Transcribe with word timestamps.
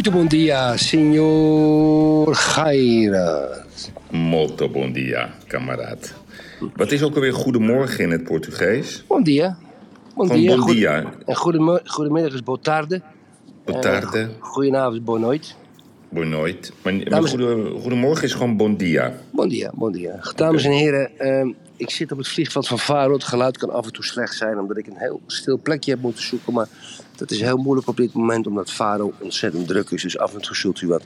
Muito 0.00 0.12
bom 0.16 0.24
dia, 0.24 0.78
senhor 0.78 2.32
Gaira. 2.34 3.66
Molto 4.10 4.66
bon 4.66 4.90
dia, 4.92 5.28
kameraad. 5.46 6.14
Wat 6.76 6.92
is 6.92 7.02
ook 7.02 7.14
alweer 7.14 7.32
goedemorgen 7.34 8.04
in 8.04 8.10
het 8.10 8.24
Portugees? 8.24 9.04
Bom 9.06 9.22
dia. 9.22 9.58
Bom 10.14 10.26
Gewoon 10.26 10.40
dia. 10.40 10.50
bon 10.56 10.60
Goede- 10.64 10.78
dia. 10.80 11.12
Goedemo- 11.34 11.80
goedemiddag 11.84 12.32
is 12.32 12.42
boa 12.42 12.58
tarde. 12.62 13.02
Boa 13.64 13.78
tarde, 13.80 14.30
Goedenavond 14.38 14.94
is 14.96 15.02
noite. 16.10 16.72
Maar, 16.82 17.04
Dames- 17.04 17.30
goedemorgen 17.80 18.24
is 18.24 18.32
gewoon 18.32 18.56
bon 18.56 18.76
dia. 18.76 19.14
Bon 19.30 19.48
dia, 19.48 19.70
bon 19.74 19.92
dia. 19.92 20.20
Dames 20.34 20.64
en 20.64 20.70
heren, 20.72 21.10
ehm, 21.18 21.48
ik 21.76 21.90
zit 21.90 22.12
op 22.12 22.18
het 22.18 22.28
vliegveld 22.28 22.68
van 22.68 22.78
Faro. 22.78 23.12
Het 23.12 23.24
geluid 23.24 23.58
kan 23.58 23.70
af 23.70 23.86
en 23.86 23.92
toe 23.92 24.04
slecht 24.04 24.34
zijn 24.36 24.58
omdat 24.58 24.76
ik 24.76 24.86
een 24.86 24.96
heel 24.98 25.20
stil 25.26 25.58
plekje 25.62 25.90
heb 25.90 26.00
moeten 26.00 26.22
zoeken. 26.22 26.52
Maar 26.52 26.68
dat 27.16 27.30
is 27.30 27.40
heel 27.40 27.56
moeilijk 27.56 27.88
op 27.88 27.96
dit 27.96 28.12
moment 28.12 28.46
omdat 28.46 28.70
Faro 28.70 29.12
ontzettend 29.18 29.66
druk 29.68 29.90
is. 29.90 30.02
Dus 30.02 30.18
af 30.18 30.34
en 30.34 30.40
toe 30.40 30.56
zult 30.56 30.80
u 30.80 30.86
wat 30.86 31.02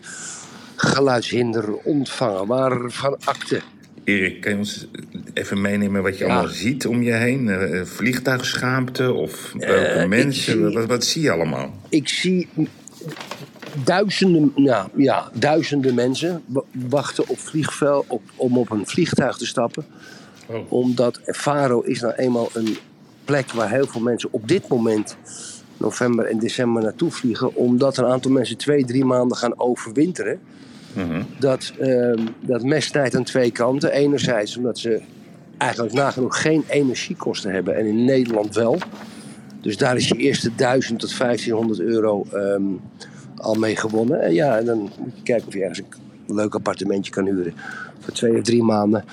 geluidshinder 0.77 1.75
ontvangen. 1.75 2.47
Waarvan 2.47 3.17
akte? 3.25 3.61
Erik, 4.05 4.41
kan 4.41 4.53
je 4.53 4.59
ons 4.59 4.87
even 5.35 5.61
meenemen 5.61 6.03
wat 6.03 6.19
je 6.19 6.25
Ja. 6.25 6.33
allemaal 6.33 6.53
ziet 6.53 6.87
om 6.87 7.03
je 7.03 7.13
heen? 7.13 7.49
Eh, 7.49 7.85
vliegtuigschaamte 7.85 9.13
of 9.13 9.53
welke 9.59 10.01
ik 10.03 10.09
mensen? 10.09 10.53
zie- 10.53 10.75
Wat, 10.75 10.87
wat 10.87 11.05
zie 11.05 11.23
je 11.23 11.31
allemaal? 11.31 11.75
ik 11.89 12.09
zie 12.09 12.49
duizenden, 13.85 14.53
nou, 14.57 14.89
ja, 14.97 15.31
duizenden 15.35 15.95
mensen 15.95 16.43
wa- 16.47 16.63
wachten 16.89 17.29
op 17.29 17.39
vliegveld 17.39 18.05
op, 18.09 18.23
om 18.37 18.59
op 18.59 18.71
een 18.71 18.87
vliegtuig 18.87 19.37
te 19.37 19.47
stappen. 19.47 19.85
Oh. 20.47 20.73
Omdat 20.73 21.21
Faro 21.25 21.81
is 21.81 22.01
nou 22.01 22.15
eenmaal 22.15 22.49
een 22.53 22.77
plek 23.25 23.53
waar 23.53 23.71
heel 23.71 23.87
veel 23.87 24.01
mensen 24.01 24.29
op 24.33 24.49
dit 24.49 24.69
moment, 24.69 25.17
november 25.77 26.25
en 26.25 26.39
december, 26.39 26.83
naartoe 26.83 27.11
vliegen. 27.11 27.55
Omdat 27.55 27.97
een 27.97 28.05
aantal 28.05 28.31
mensen 28.31 28.57
twee, 28.57 28.85
drie 28.85 29.05
maanden 29.05 29.37
gaan 29.37 29.61
overwinteren. 29.61 30.41
Mhm. 30.93 31.23
Dat, 31.39 31.73
ehm 31.79 32.27
dat 32.41 33.15
aan 33.15 33.25
twee 33.25 33.51
kanten. 33.51 33.93
Enerzijds 33.93 34.57
omdat 34.57 34.79
ze 34.79 35.01
eigenlijk 35.59 35.95
nagenoeg 35.95 36.41
geen 36.43 36.65
energiekosten 36.69 37.53
hebben 37.53 37.77
en 37.77 37.87
in 37.87 38.05
Nederland 38.05 38.55
wel. 38.55 38.79
Dus 39.61 39.77
daar 39.77 39.97
is 39.97 40.09
je 40.09 40.17
eerste 40.17 40.55
1000 40.55 41.01
tot 41.01 41.19
1500 41.19 41.81
euro 41.81 42.27
ehm, 42.33 42.63
al 43.45 43.55
mee 43.55 43.77
gewonnen. 43.77 44.21
En 44.21 44.35
ja, 44.35 44.59
en 44.59 44.65
dan 44.65 44.79
moet 44.79 45.17
je 45.17 45.23
kijken 45.23 45.47
of 45.47 45.55
je 45.55 45.61
ergens 45.61 45.83
een 46.27 46.35
leuk 46.35 46.55
appartementje 46.55 47.13
kan 47.13 47.27
huren 47.27 47.55
voor 48.01 48.13
twee 48.13 48.37
of 48.37 48.43
drie 48.43 48.63
maanden. 48.63 49.05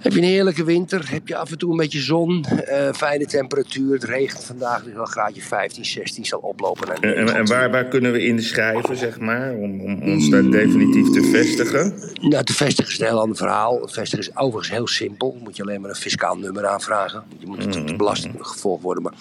Heb 0.00 0.12
je 0.12 0.18
een 0.18 0.24
heerlijke 0.24 0.64
winter, 0.64 1.10
heb 1.10 1.28
je 1.28 1.36
af 1.36 1.50
en 1.50 1.58
toe 1.58 1.70
een 1.70 1.76
beetje 1.76 2.00
zon, 2.00 2.44
eh, 2.44 2.92
fijne 2.92 3.26
temperatuur. 3.26 3.92
Het 3.92 4.04
regent 4.04 4.44
vandaag, 4.44 4.82
dus 4.84 4.92
wel 4.92 5.04
graadje 5.04 5.42
15, 5.42 5.84
16 5.84 6.24
zal 6.24 6.38
oplopen 6.38 6.86
naar 6.86 6.96
En, 6.96 7.02
en, 7.02 7.24
19. 7.24 7.36
en 7.36 7.46
waar, 7.46 7.70
waar 7.70 7.88
kunnen 7.88 8.12
we 8.12 8.26
inschrijven, 8.26 8.96
zeg 8.96 9.18
maar, 9.18 9.52
om, 9.52 9.80
om 9.80 10.02
ons 10.02 10.28
daar 10.28 10.50
definitief 10.50 11.10
te 11.10 11.22
vestigen? 11.22 11.94
Nou, 12.20 12.44
te 12.44 12.52
vestigen 12.52 12.92
is 12.92 12.98
een 12.98 13.06
heel 13.06 13.20
ander 13.20 13.36
verhaal. 13.36 13.88
Vestigen 13.88 14.18
is 14.18 14.36
overigens 14.36 14.70
heel 14.70 14.86
simpel. 14.86 15.36
Moet 15.42 15.56
je 15.56 15.62
alleen 15.62 15.80
maar 15.80 15.90
een 15.90 15.96
fiscaal 15.96 16.36
nummer 16.36 16.66
aanvragen. 16.66 17.22
Je 17.38 17.46
moet 17.46 17.58
natuurlijk 17.58 17.88
de 17.88 17.96
belasting 17.96 18.34
gevolgd 18.38 18.82
worden. 18.82 19.02
Maar 19.02 19.14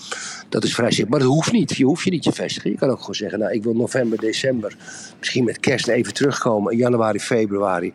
dat 0.50 0.63
is 0.63 0.75
vrij 0.75 0.91
simpel. 0.91 1.12
Maar 1.18 1.28
dat 1.28 1.35
hoeft 1.35 1.51
niet. 1.51 1.75
Je 1.75 1.85
hoeft 1.85 2.03
je 2.03 2.09
niet 2.09 2.23
te 2.23 2.31
vestigen. 2.31 2.72
Je 2.72 2.78
kan 2.78 2.89
ook 2.89 3.00
gewoon 3.00 3.16
zeggen, 3.16 3.39
nou, 3.39 3.53
ik 3.53 3.63
wil 3.63 3.73
november, 3.73 4.19
december, 4.19 4.75
misschien 5.19 5.44
met 5.44 5.59
kerst 5.59 5.88
even 5.88 6.13
terugkomen. 6.13 6.78
Januari, 6.78 7.19
februari. 7.19 7.94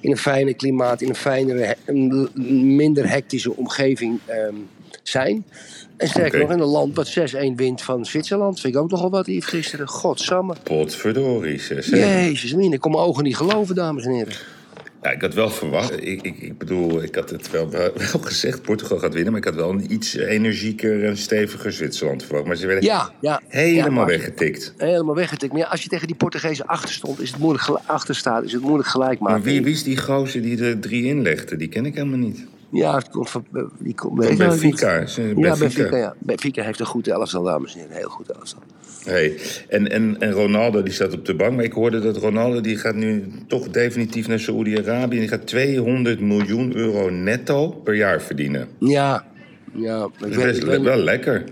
In 0.00 0.10
een 0.10 0.16
fijne 0.16 0.54
klimaat, 0.54 1.00
in 1.00 1.08
een 1.08 1.14
fijnere, 1.14 1.76
een 1.84 2.28
minder 2.76 3.08
hectische 3.08 3.56
omgeving 3.56 4.20
ehm, 4.26 4.54
zijn. 5.02 5.44
En 5.96 6.08
sterker 6.08 6.40
nog, 6.40 6.50
in 6.50 6.58
een 6.58 6.66
land 6.66 6.96
wat 6.96 7.18
6-1 7.34 7.54
wint 7.56 7.82
van 7.82 8.06
Zwitserland. 8.06 8.60
Vind 8.60 8.74
ik 8.74 8.80
ook 8.80 8.90
nogal 8.90 9.10
wat, 9.10 9.26
Yves, 9.26 9.44
gisteren. 9.44 9.88
Godsamme. 9.88 10.54
Potverdorie, 10.62 11.60
zeg. 11.60 11.84
zeg. 11.84 11.98
Jezus, 11.98 12.54
min, 12.54 12.72
ik 12.72 12.80
kon 12.80 12.90
mijn 12.90 13.04
ogen 13.04 13.24
niet 13.24 13.36
geloven, 13.36 13.74
dames 13.74 14.04
en 14.04 14.12
heren. 14.12 14.34
Ja, 15.02 15.10
ik 15.10 15.20
had 15.20 15.34
wel 15.34 15.50
verwacht. 15.50 15.92
Ik, 16.06 16.22
ik, 16.22 16.38
ik 16.38 16.58
bedoel, 16.58 17.02
ik 17.02 17.14
had 17.14 17.30
het 17.30 17.50
wel, 17.50 17.70
wel 17.70 17.90
gezegd, 18.20 18.62
Portugal 18.62 18.98
gaat 18.98 19.12
winnen. 19.14 19.32
Maar 19.32 19.40
ik 19.40 19.46
had 19.46 19.54
wel 19.54 19.70
een 19.70 19.92
iets 19.92 20.14
energieker 20.14 21.04
en 21.04 21.16
steviger 21.16 21.72
Zwitserland 21.72 22.24
verwacht. 22.24 22.46
Maar 22.46 22.56
ze 22.56 22.66
werden 22.66 22.84
Ja, 22.84 23.10
ja. 23.20 23.40
helemaal 23.48 24.10
ja, 24.10 24.16
weggetikt. 24.16 24.74
Helemaal 24.76 25.14
weggetikt. 25.14 25.52
Maar 25.52 25.64
als 25.66 25.82
je 25.82 25.88
tegen 25.88 26.06
die 26.06 26.16
Portugezen 26.16 26.66
achter 26.66 26.90
stond, 26.94 27.20
is 27.20 27.30
het 27.30 27.38
moeilijk 27.38 27.64
gel- 27.64 27.80
achter 27.86 28.14
staat, 28.14 28.44
is 28.44 28.52
het 28.52 28.62
moeilijk 28.62 28.88
gelijk 28.88 29.18
maken. 29.20 29.34
Maar 29.34 29.42
wie, 29.44 29.62
wie 29.62 29.72
is 29.72 29.82
die 29.82 29.96
gozer 29.96 30.42
die 30.42 30.64
er 30.64 30.78
drie 30.80 31.04
inlegde? 31.04 31.56
Die 31.56 31.68
ken 31.68 31.86
ik 31.86 31.94
helemaal 31.94 32.18
niet. 32.18 32.46
Ja, 32.70 32.94
het 32.96 33.08
komt 33.08 33.30
van, 33.30 33.44
eh, 33.52 33.62
die 33.78 33.94
komt. 33.94 34.36
Benfica. 34.36 34.92
Ja, 34.94 35.04
Benfica. 35.04 35.56
Benfica, 35.58 35.96
ja. 35.96 36.14
Benfica 36.18 36.62
heeft 36.62 36.80
een 36.80 36.86
goed 36.86 37.08
elftal, 37.08 37.42
dames 37.42 37.72
en 37.72 37.78
heren. 37.78 37.92
Een 37.94 37.98
heel 38.00 38.08
goed 38.10 38.30
elftal. 38.30 38.58
Hey. 39.06 39.36
En, 39.68 39.90
en, 39.90 40.16
en 40.20 40.30
Ronaldo 40.30 40.82
die 40.82 40.92
staat 40.92 41.12
op 41.12 41.24
de 41.24 41.34
bank. 41.34 41.52
Maar 41.54 41.64
ik 41.64 41.72
hoorde 41.72 42.00
dat 42.00 42.16
Ronaldo 42.16 42.60
die 42.60 42.76
gaat 42.78 42.94
nu 42.94 43.24
toch 43.46 43.68
definitief 43.68 44.28
naar 44.28 44.40
Saoedi-Arabië. 44.40 45.18
Die 45.18 45.28
gaat 45.28 45.46
200 45.46 46.20
miljoen 46.20 46.76
euro 46.76 47.10
netto 47.10 47.68
per 47.68 47.94
jaar 47.94 48.22
verdienen. 48.22 48.68
Ja, 48.78 49.24
ja. 49.74 50.04
Ik 50.04 50.10
Dat 50.18 50.34
weet, 50.34 50.44
is 50.54 50.56
ik 50.56 50.64
le- 50.64 50.70
weet- 50.70 50.80
wel 50.82 50.96
lekker. 50.98 51.44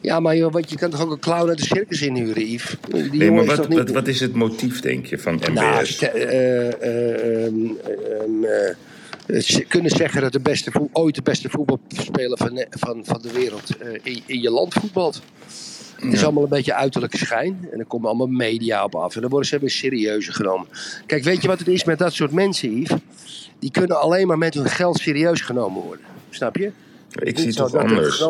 ja, 0.00 0.20
maar 0.20 0.36
joh, 0.36 0.52
want 0.52 0.70
je 0.70 0.76
kan 0.76 0.90
toch 0.90 1.02
ook 1.02 1.10
een 1.10 1.18
clown 1.18 1.48
uit 1.48 1.58
de 1.58 1.64
circus 1.64 2.02
inhuren, 2.02 2.46
Yves? 2.50 2.76
Die 2.90 3.10
Nee, 3.12 3.30
maar 3.30 3.42
is 3.44 3.54
wat, 3.56 3.68
niet- 3.68 3.78
wat, 3.78 3.90
wat 3.90 4.08
is 4.08 4.20
het 4.20 4.34
motief, 4.34 4.80
denk 4.80 5.06
je, 5.06 5.18
van 5.18 5.40
Nou, 5.54 5.80
MBS? 5.80 5.98
je, 5.98 6.08
eh, 6.08 6.68
eh, 6.68 7.44
ehm, 7.46 7.54
ehm, 7.84 8.44
eh, 8.44 9.40
ze 9.40 9.60
kunnen 9.64 9.90
zeggen 9.90 10.20
dat 10.22 10.32
de 10.32 10.40
beste 10.40 10.70
ooit 10.92 11.14
de 11.14 11.22
beste 11.22 11.48
voetbalspeler 11.50 12.38
van, 12.38 12.64
van, 12.70 13.02
van 13.04 13.18
de 13.22 13.32
wereld 13.32 13.62
in, 14.02 14.22
in 14.26 14.40
je 14.40 14.50
land 14.50 14.74
voetbalt. 14.74 15.22
Het 16.02 16.12
is 16.12 16.24
allemaal 16.24 16.42
een 16.42 16.48
beetje 16.48 16.74
uiterlijke 16.74 17.16
schijn. 17.16 17.68
En 17.70 17.76
dan 17.76 17.86
komen 17.86 18.08
allemaal 18.08 18.26
media 18.26 18.84
op 18.84 18.94
af. 18.94 19.14
En 19.14 19.20
dan 19.20 19.30
worden 19.30 19.48
ze 19.48 19.58
weer 19.58 19.70
serieuzer 19.70 20.34
genomen. 20.34 20.66
Kijk, 21.06 21.24
weet 21.24 21.42
je 21.42 21.48
wat 21.48 21.58
het 21.58 21.68
is 21.68 21.84
met 21.84 21.98
dat 21.98 22.12
soort 22.12 22.32
mensen, 22.32 22.80
Yves? 22.80 23.50
Die 23.58 23.70
kunnen 23.70 24.00
alleen 24.00 24.26
maar 24.26 24.38
met 24.38 24.54
hun 24.54 24.68
geld 24.68 24.98
serieus 24.98 25.40
genomen 25.40 25.82
worden. 25.82 26.04
Snap 26.30 26.56
je? 26.56 26.72
Ik 27.12 27.34
is 27.34 27.38
zie 27.38 27.46
het 27.46 27.56
toch 27.56 27.70
dat 27.70 27.82
er 27.82 27.88
anders. 27.88 28.24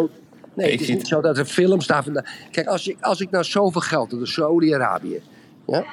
Nee, 0.54 0.66
Ik 0.66 0.72
het 0.72 0.80
is 0.80 0.86
zie 0.86 0.96
niet 0.96 1.08
zo 1.08 1.20
dat 1.20 1.38
er 1.38 1.44
films 1.44 1.86
daar 1.86 2.04
vandaan... 2.04 2.26
Kijk, 2.50 2.66
als 2.66 2.88
ik, 2.88 2.96
als 3.00 3.20
ik 3.20 3.30
nou 3.30 3.44
zoveel 3.44 3.80
geld 3.80 4.10
had, 4.10 4.20
dus 4.20 4.32
Saudi-Arabië... 4.32 5.20
Ja, 5.66 5.84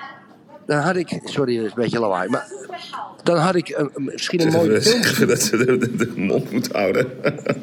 dan 0.70 0.80
had 0.80 0.96
ik... 0.96 1.20
Sorry, 1.24 1.56
dat 1.56 1.66
is 1.66 1.72
een 1.72 1.82
beetje 1.82 2.00
lawaai. 2.00 2.30
Maar 2.30 2.48
dan 3.24 3.38
had 3.38 3.56
ik 3.56 3.86
misschien 3.96 4.42
een 4.42 4.52
mooie 4.52 4.82
film... 4.82 5.04
Zeggen 5.04 5.28
dat 5.28 5.42
ze 5.42 5.58
de, 5.58 5.78
de, 5.78 5.96
de 5.96 6.14
mond 6.16 6.52
moet 6.52 6.72
houden. 6.72 7.12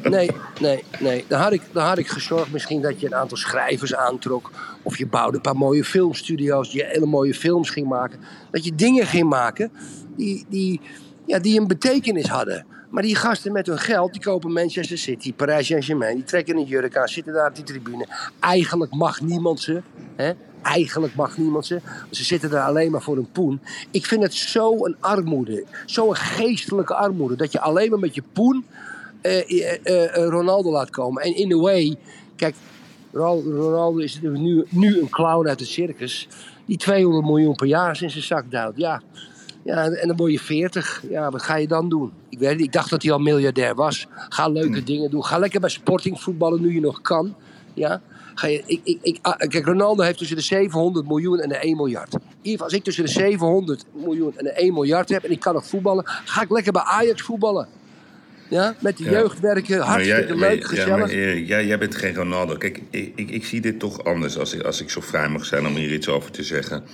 Nee, 0.03 0.31
nee, 0.61 0.85
nee. 0.99 1.25
Dan 1.29 1.41
had, 1.41 1.53
ik, 1.53 1.63
dan 1.73 1.85
had 1.85 1.99
ik 1.99 2.09
gezorgd 2.09 2.53
misschien 2.53 2.83
dat 2.83 3.01
je 3.01 3.07
een 3.07 3.15
aantal 3.15 3.37
schrijvers 3.37 3.95
aantrok. 3.95 4.51
Of 4.83 4.99
je 4.99 5.07
bouwde 5.07 5.37
een 5.37 5.43
paar 5.43 5.57
mooie 5.57 5.85
filmstudio's 5.85 6.71
die 6.71 6.85
hele 6.85 7.07
mooie 7.07 7.35
films 7.35 7.71
ging 7.71 7.89
maken. 7.89 8.19
Dat 8.51 8.65
je 8.65 8.75
dingen 8.75 9.07
ging 9.07 9.29
maken 9.29 9.71
die, 10.17 10.47
die, 10.49 10.81
ja, 11.27 11.39
die 11.39 11.61
een 11.61 11.67
betekenis 11.67 12.29
hadden. 12.29 12.67
Maar 12.91 13.03
die 13.03 13.17
gasten 13.17 13.53
met 13.53 13.67
hun 13.67 13.79
geld, 13.79 14.13
die 14.13 14.23
kopen 14.23 14.53
Manchester 14.53 14.99
City, 14.99 15.35
Parijs 15.35 15.67
Saint-Germain. 15.67 16.15
Die 16.15 16.25
trekken 16.25 16.57
een 16.57 16.65
jurk 16.65 16.97
aan, 16.97 17.09
zitten 17.09 17.33
daar 17.33 17.49
op 17.49 17.55
die 17.55 17.65
tribune. 17.65 18.07
Eigenlijk 18.41 18.95
mag 18.95 19.21
niemand 19.21 19.61
ze. 19.61 19.83
Hè? 20.17 20.33
Eigenlijk 20.67 21.15
mag 21.15 21.37
niemand 21.37 21.67
ze. 21.67 21.81
Ze 22.11 22.25
zitten 22.25 22.51
daar 22.51 22.67
alleen 22.67 22.91
maar 22.91 23.03
voor 23.03 23.17
een 23.17 23.31
poen. 23.33 23.61
Ik 23.91 24.07
vind 24.07 24.23
het 24.23 24.35
zo 24.35 24.85
een 24.85 24.97
armoede. 25.01 25.65
Zo'n 25.87 26.17
geestelijke 26.17 26.95
armoede. 26.95 27.37
Dat 27.37 27.53
je 27.53 27.61
alleen 27.61 27.91
maar 27.91 27.99
met 27.99 28.15
je 28.15 28.23
poen 28.33 28.65
eh, 29.21 29.79
eh, 29.83 30.17
eh, 30.17 30.29
Ronaldo 30.29 30.71
laat 30.71 30.91
komen. 30.91 31.23
En 31.23 31.37
in 31.37 31.53
a 31.53 31.57
way, 31.57 31.97
kijk, 32.37 32.55
Ronaldo, 33.13 33.97
is 33.97 34.21
nu, 34.21 34.65
nu 34.69 35.01
een 35.01 35.11
clown 35.11 35.49
uit 35.49 35.59
de 35.59 35.65
circus. 35.65 36.29
Die 36.65 36.77
200 36.77 37.25
miljoen 37.25 37.55
per 37.55 37.67
jaar 37.67 38.03
in 38.03 38.11
zijn 38.11 38.25
zak 38.25 38.51
duwt. 38.51 38.77
Ja. 38.77 39.03
ja, 39.63 39.85
en 39.85 40.09
dan 40.09 40.17
word 40.17 40.33
je 40.33 40.41
40. 40.41 41.03
Ja, 41.09 41.31
wat 41.31 41.43
ga 41.43 41.57
je 41.57 41.67
dan 41.67 41.89
doen? 41.89 42.13
Ik, 42.29 42.39
weet, 42.39 42.61
ik 42.61 42.73
dacht 42.73 42.91
dat 42.91 43.03
hij 43.03 43.13
al 43.13 43.19
miljardair 43.19 43.75
was. 43.75 44.07
Ga 44.29 44.49
leuke 44.49 44.83
dingen 44.83 45.11
doen. 45.11 45.25
Ga 45.25 45.39
lekker 45.39 45.61
bij 45.61 45.71
Sporting 45.71 46.21
voetballen 46.21 46.61
nu 46.61 46.75
je 46.75 46.81
nog 46.81 47.01
kan. 47.01 47.35
Ja. 47.75 48.01
Ga 48.39 48.47
je, 48.47 48.63
ik, 48.67 48.81
ik, 48.85 48.99
ik, 49.03 49.19
ah, 49.23 49.37
kijk, 49.49 49.65
Ronaldo 49.67 50.03
heeft 50.03 50.19
tussen 50.19 50.37
de 50.37 50.43
700 50.43 51.07
miljoen 51.07 51.41
en 51.41 51.49
de 51.49 51.57
1 51.57 51.77
miljard. 51.77 52.15
Als 52.57 52.73
ik 52.73 52.85
tussen 52.85 53.05
de 53.05 53.11
700 53.11 53.85
miljoen 53.95 54.33
en 54.37 54.45
de 54.45 54.51
1 54.51 54.73
miljard 54.75 55.09
heb 55.09 55.25
en 55.25 55.31
ik 55.31 55.41
kan 55.41 55.55
nog 55.55 55.67
voetballen, 55.67 56.03
ga 56.07 56.43
ik 56.43 56.51
lekker 56.51 56.73
bij 56.73 56.83
Ajax 56.83 57.23
voetballen. 57.23 57.69
Ja, 58.51 58.75
met 58.81 58.97
de 58.97 59.05
Ja. 59.05 59.11
jeugd 59.11 59.41
werken, 59.41 59.81
hartstikke 59.81 60.21
jij- 60.27 60.37
leuk, 60.39 60.59
maar- 60.61 60.69
gezellig. 60.69 60.89
Ja, 60.89 60.97
maar, 60.97 61.39
jij, 61.39 61.67
jij 61.67 61.79
bent 61.79 61.95
geen 61.95 62.15
Ronaldo. 62.15 62.57
Kijk, 62.57 62.83
ik, 62.91 63.13
ik, 63.17 63.31
ik 63.31 63.45
zie 63.45 63.61
dit 63.61 63.79
toch 63.79 64.05
anders 64.05 64.39
als 64.39 64.55
ik, 64.55 64.63
als 64.63 64.81
ik 64.81 64.91
zo 64.91 65.01
vrij 65.01 65.29
mag 65.29 65.45
zijn 65.45 65.67
om 65.67 65.75
hier 65.75 65.93
iets 65.93 66.09
over 66.09 66.31
te 66.31 66.43
zeggen. 66.43 66.85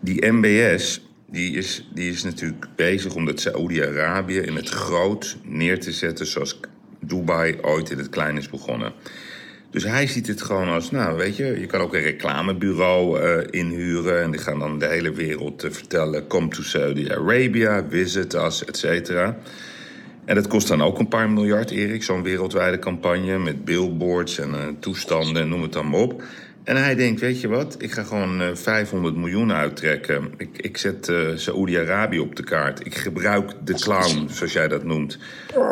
Die 0.00 0.26
MBS, 0.32 1.00
die 1.30 1.56
is, 1.56 1.88
die 1.94 2.10
is 2.10 2.22
natuurlijk 2.22 2.66
bezig 2.76 3.14
om 3.14 3.24
dat 3.24 3.40
Saoedi-Arabië 3.40 4.38
in 4.38 4.56
het 4.56 4.68
groot 4.68 5.36
neer 5.44 5.80
te 5.80 5.92
zetten 5.92 6.26
zoals 6.26 6.60
Dubai 7.00 7.58
ooit 7.62 7.90
in 7.90 7.98
het 7.98 8.08
klein 8.08 8.36
is 8.36 8.48
begonnen. 8.48 8.92
Dus 9.70 9.84
hij 9.84 10.06
ziet 10.06 10.26
het 10.26 10.42
gewoon 10.42 10.68
als, 10.68 10.90
nou 10.90 11.16
weet 11.16 11.36
je, 11.36 11.60
je 11.60 11.66
kan 11.66 11.80
ook 11.80 11.94
een 11.94 12.02
reclamebureau 12.02 13.20
eh, 13.20 13.60
inhuren 13.60 14.22
en 14.22 14.30
die 14.30 14.40
gaan 14.40 14.58
dan 14.58 14.78
de 14.78 14.86
hele 14.86 15.12
wereld 15.12 15.64
eh, 15.64 15.70
vertellen, 15.70 16.26
come 16.26 16.48
to 16.48 16.62
Saudi-Arabia, 16.62 17.84
visit 17.88 18.34
us, 18.34 18.64
et 18.64 18.76
cetera. 18.76 19.36
En 20.24 20.34
dat 20.34 20.46
kost 20.46 20.68
dan 20.68 20.82
ook 20.82 20.98
een 20.98 21.08
paar 21.08 21.30
miljard, 21.30 21.70
Erik, 21.70 22.02
zo'n 22.02 22.22
wereldwijde 22.22 22.78
campagne 22.78 23.38
met 23.38 23.64
billboards 23.64 24.38
en 24.38 24.54
eh, 24.54 24.66
toestanden 24.80 25.42
en 25.42 25.48
noem 25.48 25.62
het 25.62 25.72
dan 25.72 25.90
maar 25.90 26.00
op. 26.00 26.22
En 26.70 26.76
hij 26.76 26.94
denkt, 26.94 27.20
weet 27.20 27.40
je 27.40 27.48
wat, 27.48 27.76
ik 27.78 27.92
ga 27.92 28.02
gewoon 28.02 28.40
eh, 28.40 28.48
500 28.54 29.16
miljoen 29.16 29.52
uittrekken. 29.52 30.32
Ik, 30.36 30.48
ik 30.56 30.76
zet 30.76 31.08
eh 31.08 31.16
Saoedi-Arabië 31.34 32.18
op 32.18 32.36
de 32.36 32.44
kaart. 32.44 32.86
Ik 32.86 32.94
gebruik 32.94 33.52
de 33.64 33.74
clown, 33.74 34.28
zoals 34.32 34.52
jij 34.52 34.68
dat 34.68 34.84
noemt, 34.84 35.18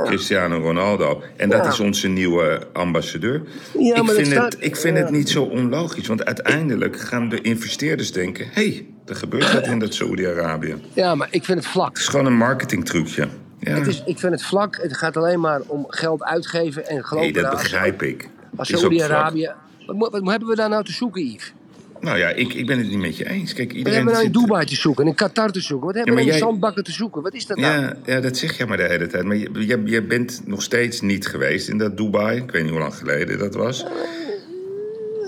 Cristiano 0.05 0.59
Ronaldo. 0.59 1.23
En 1.37 1.49
dat 1.49 1.67
is 1.67 1.81
onze 1.81 2.09
nieuwe 2.09 2.67
ambassadeur. 2.73 3.43
Ja, 3.79 3.97
ik, 3.97 4.11
vind 4.11 4.27
staat- 4.27 4.53
het, 4.53 4.65
ik 4.65 4.77
vind 4.77 4.97
ja. 4.97 5.03
het 5.03 5.12
niet 5.12 5.29
zo 5.29 5.43
onlogisch, 5.43 6.06
want 6.06 6.25
uiteindelijk 6.25 7.00
gaan 7.00 7.29
de 7.29 7.41
investeerders 7.41 8.12
denken... 8.12 8.47
hé, 8.53 8.69
hey, 8.69 8.87
er 9.06 9.17
gebeurt 9.17 9.53
wat 9.53 9.67
in 9.67 9.79
dat 9.79 9.95
Saoedi-Arabië. 9.95 10.71
Het 10.71 10.81
Ja, 10.93 11.15
maar 11.15 11.29
ik 11.31 11.45
vind 11.45 11.59
het 11.59 11.69
vlak. 11.69 11.97
is 11.97 12.09
gewoon 12.09 12.27
een 12.27 12.37
marketingtrucje. 12.37 13.29
Ja. 13.59 13.75
Het 13.75 13.87
is, 13.87 14.03
ik 14.06 14.19
vind 14.19 14.33
het 14.33 14.43
vlak. 14.43 14.79
Het 14.83 14.97
gaat 14.97 15.17
alleen 15.17 15.41
maar 15.41 15.61
om 15.67 15.85
geld 15.89 16.23
uitgeven 16.23 16.87
en 16.87 17.03
grote 17.03 17.23
Nee, 17.23 17.33
dat 17.33 17.50
begrijp 17.50 18.03
ik. 18.03 18.29
Als. 18.56 18.69
Saoedi-Arabië. 18.69 19.53
Wat, 19.96 20.11
wat 20.12 20.31
hebben 20.31 20.49
we 20.49 20.55
daar 20.56 20.69
nou 20.69 20.85
te 20.85 20.93
zoeken, 20.93 21.23
Yves? 21.26 21.52
Nou 22.00 22.19
ja, 22.19 22.29
ik, 22.29 22.55
ik 22.55 22.67
ben 22.67 22.79
het 22.79 22.88
niet 22.88 22.99
met 22.99 23.17
je 23.17 23.29
eens. 23.29 23.52
Kijk, 23.52 23.69
Wat 23.69 23.76
iedereen 23.76 23.96
hebben 23.99 24.14
we 24.17 24.23
nou 24.23 24.35
in 24.35 24.40
Dubai 24.46 24.67
te 24.67 24.75
zoeken, 24.76 25.06
in 25.06 25.14
Qatar 25.14 25.50
te 25.50 25.61
zoeken? 25.61 25.87
Wat 25.87 25.94
hebben 25.96 26.14
Ja, 26.14 26.19
we 26.19 26.25
maar 26.25 26.35
in 26.35 26.38
jij- 26.38 26.49
zandbakken 26.49 26.85
te 26.85 26.93
zoeken? 26.93 27.23
Wat 27.23 27.35
is 27.35 27.46
dat 27.46 27.56
nou? 27.56 27.81
Ja, 27.82 27.96
ja, 28.05 28.20
dat 28.20 28.37
zeg 28.37 28.56
je 28.58 28.67
maar 28.67 28.76
de 28.76 28.82
hele 28.82 29.06
tijd. 29.06 29.25
Maar 29.25 29.37
je, 29.37 29.50
je, 29.67 29.82
je 29.85 30.02
bent 30.02 30.43
nog 30.44 30.62
steeds 30.62 31.00
niet 31.00 31.26
geweest 31.26 31.69
in 31.69 31.79
dat 31.79 31.96
Dubai. 31.96 32.37
Ik 32.37 32.50
weet 32.50 32.62
niet 32.62 32.70
hoe 32.70 32.81
lang 32.81 32.94
geleden 32.94 33.38
dat 33.38 33.55
was. 33.55 33.85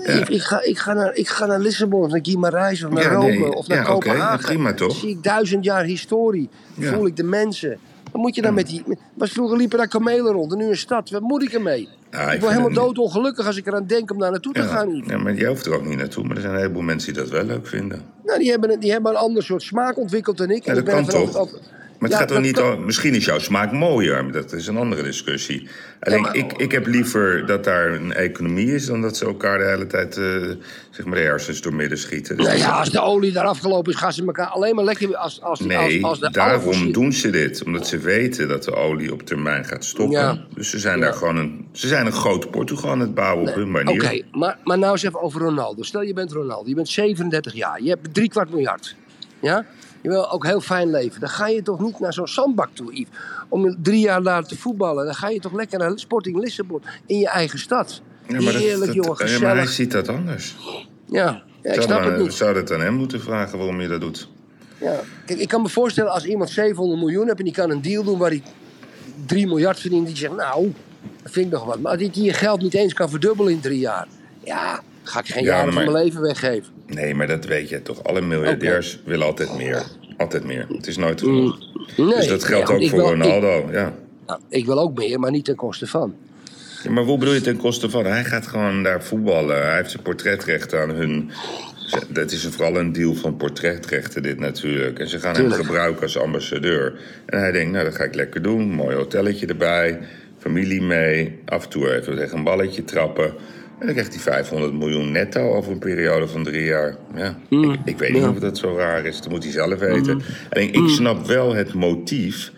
Ik, 0.03 0.29
ik, 0.29 0.41
ga, 0.41 0.63
ik, 0.63 0.77
ga 0.77 0.93
naar, 0.93 1.15
ik 1.15 1.27
ga 1.27 1.45
naar 1.45 1.59
Lissabon, 1.59 2.01
of 2.03 2.11
naar 2.11 2.21
Guimarães, 2.29 2.85
of 2.85 2.91
naar 2.91 3.03
Ja, 3.03 3.09
Rome, 3.11 3.27
nee, 3.37 3.53
of 3.55 3.67
naar 3.67 3.77
ja, 3.77 3.83
oké, 3.83 3.91
Kopenhagen. 4.07 4.45
prima 4.45 4.73
toch? 4.73 4.87
Dan 4.91 4.97
zie 4.99 5.09
ik 5.09 5.23
duizend 5.23 5.63
jaar 5.63 5.83
historie. 5.83 6.49
Ja. 6.77 6.93
voel 6.93 7.07
ik 7.07 7.15
de 7.15 7.23
mensen. 7.23 7.77
Dan 8.11 8.21
moet 8.21 8.35
je 8.35 8.41
dan 8.41 8.53
met 8.53 8.67
die... 8.67 8.83
was 9.13 9.31
vroeger 9.31 9.57
liepen 9.57 9.77
daar 9.77 9.87
kamelen 9.87 10.31
rond, 10.33 10.51
en 10.51 10.57
nu 10.57 10.65
een 10.65 10.77
stad. 10.77 11.09
Wat 11.09 11.21
moet 11.21 11.43
ik 11.43 11.53
ermee? 11.53 11.87
Ik 12.11 12.39
word 12.39 12.51
helemaal 12.53 12.73
doodongelukkig 12.73 13.45
als 13.45 13.57
ik 13.57 13.67
eraan 13.67 13.85
denk 13.87 14.11
om 14.11 14.19
daar 14.19 14.31
naartoe 14.31 14.53
te 14.53 14.61
Ja, 14.61 14.67
gaan. 14.67 15.03
Ja, 15.05 15.17
maar 15.17 15.33
jij 15.33 15.47
hoeft 15.47 15.65
er 15.65 15.73
ook 15.73 15.85
niet 15.85 15.97
naartoe. 15.97 16.23
Maar 16.27 16.35
er 16.35 16.41
zijn 16.41 16.53
een 16.53 16.59
heleboel 16.59 16.81
mensen 16.81 17.13
die 17.13 17.21
dat 17.21 17.31
wel 17.31 17.43
leuk 17.43 17.67
vinden. 17.67 18.01
Nou, 18.23 18.39
die 18.39 18.49
hebben, 18.49 18.71
een- 18.71 18.79
die 18.79 18.91
hebben 18.91 19.11
een 19.11 19.17
ander 19.17 19.43
soort 19.43 19.61
smaak 19.61 19.97
ontwikkeld 19.97 20.37
dan 20.37 20.49
ik. 20.49 20.63
Ja, 20.65 20.69
dat 20.73 20.77
ik 20.77 20.85
ben 20.85 20.93
kan 20.93 21.05
toch? 21.05 21.21
overtuigd- 21.37 21.69
Maar 22.01 22.09
het 22.09 22.19
Ja, 22.19 22.25
gaat 22.25 22.29
er 22.35 22.35
dat 22.35 22.45
niet 22.45 22.55
kan- 22.55 22.77
om... 22.77 22.85
Misschien 22.85 23.13
is 23.13 23.25
jouw 23.25 23.39
smaak 23.39 23.71
mooier, 23.71 24.23
maar 24.23 24.33
dat 24.33 24.53
is 24.53 24.67
een 24.67 24.77
andere 24.77 25.03
discussie. 25.03 25.67
Alleen, 25.99 26.27
ik, 26.31 26.53
ik 26.53 26.71
heb 26.71 26.87
liever 26.87 27.45
dat 27.45 27.63
daar 27.63 27.91
een 27.93 28.13
economie 28.13 28.73
is... 28.73 28.85
dan 28.85 29.01
dat 29.01 29.17
ze 29.17 29.25
elkaar 29.25 29.57
de 29.57 29.65
hele 29.65 29.87
tijd 29.87 30.17
eh, 30.17 30.23
zeg 30.89 31.05
maar 31.05 31.15
de 31.15 31.21
hersens 31.23 31.61
door 31.61 31.73
midden 31.73 31.97
schieten. 31.97 32.37
Dus 32.37 32.57
ja, 32.61 32.69
als 32.69 32.89
de 32.89 33.01
olie 33.01 33.31
daar 33.31 33.45
afgelopen 33.45 33.93
is, 33.93 33.99
gaan 33.99 34.13
ze 34.13 34.25
elkaar 34.25 34.45
alleen 34.45 34.75
maar 34.75 34.83
lekker... 34.83 35.15
Als, 35.15 35.41
als, 35.41 35.59
Nee, 35.59 35.77
als, 35.77 36.01
als 36.03 36.19
de 36.19 36.29
daarom 36.31 36.91
doen 36.91 37.13
ze 37.13 37.29
dit. 37.29 37.63
Omdat 37.63 37.87
ze 37.87 37.97
weten 37.97 38.47
dat 38.47 38.63
de 38.63 38.75
olie 38.75 39.13
op 39.13 39.21
termijn 39.21 39.65
gaat 39.65 39.85
stoppen. 39.85 40.19
Ja. 40.19 40.45
Dus 40.55 40.69
ze 40.69 40.79
zijn 40.79 40.99
daar 40.99 41.13
gewoon 41.13 41.37
een... 41.37 41.67
Ze 41.71 41.87
zijn 41.87 42.05
een 42.05 42.11
groot 42.11 42.51
Portugal 42.51 42.89
aan 42.91 42.99
het 42.99 43.13
bouwen 43.13 43.49
op 43.49 43.55
hun 43.55 43.71
manier. 43.71 44.03
Oké, 44.03 44.21
maar, 44.31 44.57
maar 44.63 44.77
nou 44.77 44.91
eens 44.91 45.03
even 45.03 45.21
over 45.21 45.41
Ronaldo. 45.41 45.83
Stel 45.83 46.01
je 46.01 46.13
bent 46.13 46.31
Ronaldo, 46.31 46.69
je 46.69 46.75
bent 46.75 46.89
37 46.89 47.53
jaar, 47.53 47.81
je 47.81 47.89
hebt 47.89 48.13
drie 48.13 48.29
kwart 48.29 48.49
miljard. 48.49 48.95
Ja? 49.41 49.65
Je 50.01 50.09
wil 50.09 50.31
ook 50.31 50.45
heel 50.45 50.61
fijn 50.61 50.89
leven. 50.91 51.19
Dan 51.19 51.29
ga 51.29 51.47
je 51.47 51.61
toch 51.61 51.79
niet 51.79 51.99
naar 51.99 52.13
zo'n 52.13 52.27
zandbak 52.27 52.69
toe, 52.73 52.93
Yves. 52.93 53.15
Om 53.49 53.75
drie 53.83 53.99
jaar 53.99 54.23
daar 54.23 54.43
te 54.43 54.57
voetballen. 54.57 55.05
Dan 55.05 55.15
ga 55.15 55.29
je 55.29 55.39
toch 55.39 55.53
lekker 55.53 55.79
naar 55.79 55.91
Sporting 55.95 56.37
Lissabon 56.39 56.83
in 57.05 57.17
je 57.17 57.27
eigen 57.27 57.59
stad. 57.59 58.01
Ja, 58.27 58.33
maar, 58.41 58.53
dat, 58.53 58.61
Heerlijk, 58.61 58.85
dat- 58.95 59.05
jongen, 59.05 59.17
ja, 59.17 59.39
maar 59.39 59.55
hij 59.55 59.65
gezellig. 59.65 59.69
ziet 59.69 59.91
dat 59.91 60.07
anders. 60.07 60.55
Ja, 61.05 61.23
ja 61.23 61.43
ik 61.61 61.73
Zou 61.73 61.81
snap 61.81 62.03
dan- 62.03 62.11
het 62.11 62.21
niet. 62.21 62.33
Zouden 62.33 62.61
het 62.61 62.71
aan 62.71 62.81
hem 62.81 62.93
moeten 62.93 63.21
vragen 63.21 63.57
waarom 63.57 63.81
je 63.81 63.87
dat 63.87 64.01
doet. 64.01 64.29
Ja. 64.79 64.99
Kijk, 65.25 65.39
ik 65.39 65.47
kan 65.47 65.61
me 65.61 65.69
voorstellen 65.69 66.11
als 66.11 66.25
iemand 66.25 66.49
700 66.49 66.99
miljoen 66.99 67.25
heeft 67.25 67.37
en 67.39 67.43
die 67.45 67.53
kan 67.53 67.69
een 67.69 67.81
deal 67.81 68.03
doen 68.03 68.17
waar 68.17 68.29
hij 68.29 68.43
3 69.25 69.47
miljard 69.47 69.79
verdient. 69.79 70.07
Die 70.07 70.15
zegt, 70.17 70.35
nou, 70.35 70.73
dat 71.23 71.31
vind 71.31 71.45
ik 71.45 71.51
nog 71.51 71.65
wat. 71.65 71.79
Maar 71.79 71.91
als 71.97 72.11
die 72.11 72.23
je 72.23 72.33
geld 72.33 72.61
niet 72.61 72.73
eens 72.73 72.93
kan 72.93 73.09
verdubbelen 73.09 73.51
in 73.53 73.59
drie 73.59 73.79
jaar. 73.79 74.07
Ja, 74.43 74.79
ga 75.03 75.19
ik 75.19 75.25
geen 75.25 75.43
Ja, 75.43 75.49
jaren 75.55 75.73
van 75.73 75.83
mijn 75.83 76.03
leven 76.03 76.21
weggeven. 76.21 76.73
Nee, 76.87 77.15
maar 77.15 77.27
dat 77.27 77.45
weet 77.45 77.69
je 77.69 77.81
toch. 77.81 78.03
Alle 78.03 78.21
miljardairs 78.21 78.99
willen 79.05 79.25
altijd 79.25 79.57
meer. 79.57 79.83
Altijd 80.17 80.43
meer. 80.43 80.65
Het 80.73 80.87
is 80.87 80.97
nooit 80.97 81.19
genoeg. 81.19 81.59
Mm, 81.59 82.05
Nee, 82.05 82.15
dus 82.15 82.27
dat 82.27 82.43
geldt 82.43 82.67
ja, 82.67 82.73
ook 82.75 82.87
voor 82.89 82.99
wil- 82.99 83.09
Ronaldo. 83.09 83.69
Ja. 83.71 83.87
Ik, 83.87 83.93
nou, 84.27 84.39
ik 84.49 84.65
wil 84.65 84.79
ook 84.79 84.97
meer, 84.97 85.19
maar 85.19 85.31
niet 85.31 85.45
ten 85.45 85.55
koste 85.55 85.87
van. 85.87 86.15
Ja, 86.83 86.91
maar 86.91 87.03
hoe 87.03 87.17
bedoel 87.17 87.33
je 87.33 87.41
ten 87.41 87.57
koste 87.57 87.89
van? 87.89 88.05
Hij 88.05 88.23
gaat 88.23 88.47
gewoon 88.47 88.83
daar 88.83 89.03
voetballen. 89.03 89.63
Hij 89.65 89.75
heeft 89.75 89.91
zijn 89.91 90.03
portretrechten 90.03 90.81
aan 90.81 90.89
hun. 90.89 91.31
Dat 92.09 92.31
is 92.31 92.45
vooral 92.51 92.77
een 92.77 92.91
deal 92.93 93.13
van 93.13 93.37
portretrechten, 93.37 94.23
dit 94.23 94.39
natuurlijk. 94.39 94.99
En 94.99 95.07
ze 95.09 95.19
gaan 95.19 95.33
Tuurlijk. 95.33 95.55
hem 95.55 95.65
gebruiken 95.65 96.01
als 96.01 96.17
ambassadeur. 96.17 96.93
En 97.25 97.39
hij 97.39 97.51
denkt, 97.51 97.71
nou, 97.71 97.83
dat 97.85 97.95
ga 97.95 98.03
ik 98.03 98.15
lekker 98.15 98.41
doen. 98.41 98.69
Mooi 98.71 98.95
hotelletje 98.95 99.45
erbij. 99.45 99.99
Familie 100.39 100.81
mee. 100.81 101.39
Af 101.45 101.63
en 101.63 101.69
toe 101.69 101.93
even 101.95 102.15
tegen 102.15 102.37
een 102.37 102.43
balletje 102.43 102.83
trappen. 102.83 103.33
En 103.81 103.87
dan 103.87 103.95
krijgt 103.95 104.13
hij 104.13 104.23
500 104.23 104.73
miljoen 104.73 105.11
netto 105.11 105.53
over 105.53 105.71
een 105.71 105.79
periode 105.79 106.27
van 106.27 106.43
drie 106.43 106.63
jaar. 106.63 106.95
Ja, 107.15 107.37
ik, 107.49 107.79
ik 107.85 107.97
weet 107.97 108.11
niet 108.11 108.21
ja. 108.21 108.29
of 108.29 108.39
dat 108.39 108.57
zo 108.57 108.75
raar 108.75 109.05
is. 109.05 109.21
Dat 109.21 109.29
moet 109.29 109.43
hij 109.43 109.51
zelf 109.51 109.79
weten. 109.79 110.21
Alleen, 110.49 110.73
ik 110.73 110.89
snap 110.89 111.25
wel 111.25 111.53
het 111.53 111.73
motief. 111.73 112.51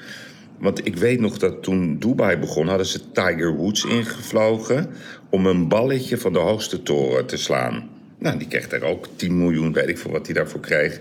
Want 0.59 0.85
ik 0.85 0.95
weet 0.95 1.19
nog 1.19 1.37
dat 1.37 1.63
toen 1.63 1.97
Dubai 1.99 2.37
begon, 2.37 2.67
hadden 2.67 2.85
ze 2.85 3.11
Tiger 3.11 3.55
Woods 3.55 3.85
ingevlogen 3.85 4.89
om 5.29 5.45
een 5.45 5.67
balletje 5.67 6.17
van 6.17 6.33
de 6.33 6.39
hoogste 6.39 6.83
toren 6.83 7.25
te 7.25 7.37
slaan. 7.37 7.89
Nou, 8.19 8.37
die 8.37 8.47
kreeg 8.47 8.67
daar 8.67 8.81
ook 8.81 9.07
10 9.15 9.37
miljoen, 9.37 9.73
weet 9.73 9.89
ik 9.89 9.97
veel 9.97 10.11
wat 10.11 10.25
hij 10.25 10.35
daarvoor 10.35 10.59
kreeg. 10.59 10.99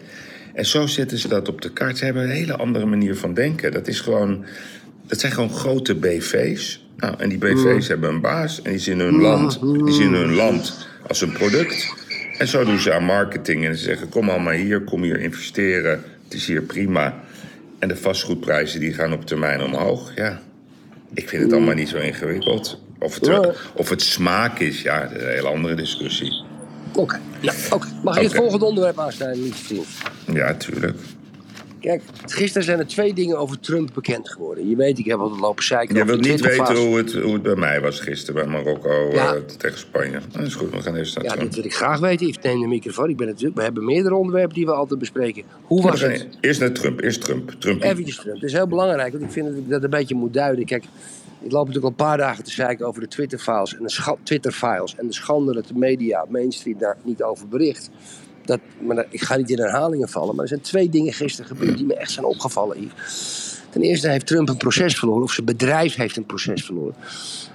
En 0.54 0.66
zo 0.66 0.86
zetten 0.86 1.18
ze 1.18 1.28
dat 1.28 1.48
op 1.48 1.60
de 1.60 1.72
kaart. 1.72 1.98
Ze 1.98 2.04
hebben 2.04 2.22
een 2.22 2.30
hele 2.30 2.56
andere 2.56 2.86
manier 2.86 3.16
van 3.16 3.34
denken. 3.34 3.72
Dat 3.72 3.88
is 3.88 4.00
gewoon, 4.00 4.44
dat 5.06 5.20
zijn 5.20 5.32
gewoon 5.32 5.50
grote 5.50 5.94
BV's. 5.94 6.81
Nou, 6.96 7.14
en 7.18 7.28
die 7.28 7.38
BV's 7.38 7.88
hebben 7.88 8.10
een 8.10 8.20
baas 8.20 8.62
en 8.62 8.70
die 8.70 8.80
zien 8.80 8.98
hun 8.98 9.20
land, 9.20 9.60
die 9.60 9.92
zien 9.92 10.12
hun 10.14 10.34
land 10.34 10.86
als 11.08 11.20
een 11.20 11.32
product. 11.32 11.94
En 12.38 12.48
zo 12.48 12.64
doen 12.64 12.78
ze 12.78 12.92
aan 12.92 13.04
marketing 13.04 13.66
en 13.66 13.76
ze 13.76 13.82
zeggen: 13.82 14.08
kom 14.08 14.28
allemaal 14.28 14.52
hier, 14.52 14.80
kom 14.80 15.02
hier 15.02 15.20
investeren. 15.20 16.04
Het 16.24 16.34
is 16.34 16.46
hier 16.46 16.62
prima. 16.62 17.14
En 17.78 17.88
de 17.88 17.96
vastgoedprijzen 17.96 18.80
die 18.80 18.92
gaan 18.92 19.12
op 19.12 19.26
termijn 19.26 19.62
omhoog. 19.62 20.12
Ja, 20.16 20.40
ik 21.14 21.28
vind 21.28 21.42
het 21.42 21.52
allemaal 21.52 21.74
niet 21.74 21.88
zo 21.88 21.96
ingewikkeld. 21.96 22.80
Of 22.98 23.14
het, 23.14 23.26
Ja. 23.26 23.52
of 23.74 23.88
het 23.88 24.02
smaak 24.02 24.58
is, 24.58 24.82
ja, 24.82 25.00
dat 25.02 25.16
is 25.16 25.22
een 25.22 25.28
hele 25.28 25.48
andere 25.48 25.74
discussie. 25.74 26.32
Oké, 26.94 27.20
ja, 27.40 27.52
oké. 27.70 27.86
Mag 28.02 28.16
ik 28.16 28.22
het 28.22 28.34
volgende 28.34 28.64
onderwerp 28.64 28.98
aansnijden, 28.98 29.52
vriend? 29.54 29.86
Ja, 30.32 30.54
tuurlijk. 30.54 30.98
Kijk, 31.82 32.02
gisteren 32.26 32.64
zijn 32.64 32.78
er 32.78 32.86
twee 32.86 33.14
dingen 33.14 33.38
over 33.38 33.60
Trump 33.60 33.90
bekend 33.94 34.28
geworden. 34.30 34.68
Je 34.68 34.76
weet, 34.76 34.98
ik 34.98 35.04
heb 35.04 35.18
altijd 35.18 35.40
lopen 35.40 35.64
zeiken 35.64 35.96
Je 35.96 36.04
wilt 36.04 36.20
niet 36.20 36.40
weten 36.40 36.76
hoe 36.76 36.96
het, 36.96 37.12
hoe 37.12 37.32
het 37.32 37.42
bij 37.42 37.54
mij 37.54 37.80
was 37.80 38.00
gisteren 38.00 38.34
bij 38.44 38.52
Marokko 38.52 39.10
Ja. 39.12 39.34
eh, 39.34 39.40
tegen 39.40 39.78
Spanje. 39.78 40.20
Dat 40.32 40.46
is 40.46 40.54
goed, 40.54 40.70
we 40.70 40.82
gaan 40.82 40.96
eerst 40.96 41.16
naar 41.16 41.24
Ja, 41.24 41.36
dit 41.36 41.54
wil 41.54 41.64
ik 41.64 41.74
graag 41.74 42.00
weten. 42.00 42.26
Yves, 42.26 42.42
neem 42.42 42.60
de 42.60 42.66
microfoon. 42.66 43.08
Ik 43.08 43.16
ben 43.16 43.26
natuurlijk, 43.26 43.56
we 43.56 43.62
hebben 43.62 43.84
meerdere 43.84 44.14
onderwerpen 44.14 44.54
die 44.54 44.66
we 44.66 44.72
altijd 44.72 44.98
bespreken. 44.98 45.42
Hoe 45.62 45.82
was 45.82 46.00
het? 46.00 46.26
Eerst 46.40 46.60
naar 46.60 46.72
Trump, 46.72 47.00
eerst 47.00 47.20
Trump. 47.20 47.50
Trump 47.58 47.82
Eventjes 47.82 48.16
Trump. 48.16 48.34
Het 48.34 48.44
is 48.44 48.52
heel 48.52 48.66
belangrijk, 48.66 49.12
want 49.12 49.24
ik 49.24 49.30
vind 49.30 49.46
dat 49.46 49.56
ik 49.56 49.68
dat 49.68 49.82
een 49.82 49.90
beetje 49.90 50.14
moet 50.14 50.32
duiden. 50.34 50.64
Kijk, 50.64 50.84
ik 51.40 51.52
loop 51.52 51.66
natuurlijk 51.66 51.84
al 51.84 51.90
een 52.06 52.08
paar 52.10 52.18
dagen 52.18 52.44
te 52.44 52.50
zeiken 52.50 52.86
over 52.86 53.00
de 53.00 53.08
Twitter-files 53.08 53.76
en 53.76 53.82
de, 53.82 53.90
scha- 53.90 54.16
Twitter-files 54.22 54.94
en 54.96 55.06
de 55.06 55.12
schande 55.14 55.52
dat 55.54 55.66
de 55.66 55.74
media, 55.78 56.24
mainstream, 56.28 56.78
daar 56.78 56.96
niet 57.02 57.22
over 57.22 57.48
bericht. 57.48 57.90
Dat, 58.44 58.60
maar 58.78 59.06
ik 59.08 59.22
ga 59.22 59.36
niet 59.36 59.50
in 59.50 59.58
herhalingen 59.58 60.08
vallen, 60.08 60.34
maar 60.34 60.42
er 60.42 60.48
zijn 60.48 60.60
twee 60.60 60.88
dingen 60.88 61.12
gisteren 61.12 61.56
gebeurd 61.56 61.76
die 61.76 61.86
me 61.86 61.94
echt 61.94 62.10
zijn 62.10 62.26
opgevallen. 62.26 62.90
Ten 63.70 63.82
eerste 63.82 64.08
heeft 64.08 64.26
Trump 64.26 64.48
een 64.48 64.56
proces 64.56 64.94
verloren, 64.98 65.22
of 65.22 65.32
zijn 65.32 65.46
bedrijf 65.46 65.94
heeft 65.94 66.16
een 66.16 66.26
proces 66.26 66.64
verloren. 66.64 66.94